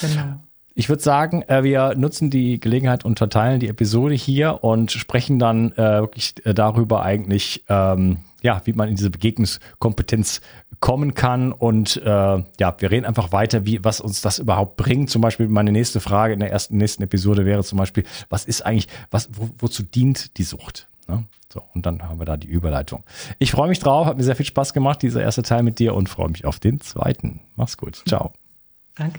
Genau. 0.00 0.40
Ich 0.78 0.88
würde 0.88 1.02
sagen, 1.02 1.42
äh, 1.48 1.64
wir 1.64 1.96
nutzen 1.96 2.30
die 2.30 2.60
Gelegenheit 2.60 3.04
und 3.04 3.18
verteilen 3.18 3.58
die 3.58 3.66
Episode 3.66 4.14
hier 4.14 4.62
und 4.62 4.92
sprechen 4.92 5.40
dann 5.40 5.72
äh, 5.72 6.02
wirklich 6.02 6.34
äh, 6.46 6.54
darüber 6.54 7.02
eigentlich, 7.02 7.64
ähm, 7.68 8.18
ja, 8.42 8.62
wie 8.64 8.74
man 8.74 8.88
in 8.88 8.94
diese 8.94 9.10
Begegnungskompetenz 9.10 10.40
kommen 10.78 11.14
kann. 11.14 11.50
Und 11.50 11.96
äh, 11.96 12.04
ja, 12.06 12.76
wir 12.78 12.90
reden 12.92 13.06
einfach 13.06 13.32
weiter, 13.32 13.66
wie 13.66 13.84
was 13.84 14.00
uns 14.00 14.20
das 14.20 14.38
überhaupt 14.38 14.76
bringt. 14.76 15.10
Zum 15.10 15.20
Beispiel 15.20 15.48
meine 15.48 15.72
nächste 15.72 15.98
Frage 15.98 16.34
in 16.34 16.38
der 16.38 16.52
ersten 16.52 16.76
nächsten 16.76 17.02
Episode 17.02 17.44
wäre 17.44 17.64
zum 17.64 17.76
Beispiel, 17.76 18.04
was 18.28 18.44
ist 18.44 18.64
eigentlich, 18.64 18.86
was 19.10 19.30
wo, 19.32 19.50
wozu 19.58 19.82
dient 19.82 20.38
die 20.38 20.44
Sucht? 20.44 20.86
Ne? 21.08 21.24
So, 21.52 21.64
und 21.74 21.86
dann 21.86 22.04
haben 22.04 22.20
wir 22.20 22.24
da 22.24 22.36
die 22.36 22.46
Überleitung. 22.46 23.02
Ich 23.40 23.50
freue 23.50 23.68
mich 23.68 23.80
drauf, 23.80 24.06
hat 24.06 24.16
mir 24.16 24.22
sehr 24.22 24.36
viel 24.36 24.46
Spaß 24.46 24.74
gemacht, 24.74 25.02
dieser 25.02 25.22
erste 25.22 25.42
Teil 25.42 25.64
mit 25.64 25.80
dir 25.80 25.96
und 25.96 26.08
freue 26.08 26.28
mich 26.28 26.44
auf 26.44 26.60
den 26.60 26.80
zweiten. 26.80 27.40
Mach's 27.56 27.76
gut. 27.76 28.00
Ciao. 28.06 28.32
Danke. 28.94 29.18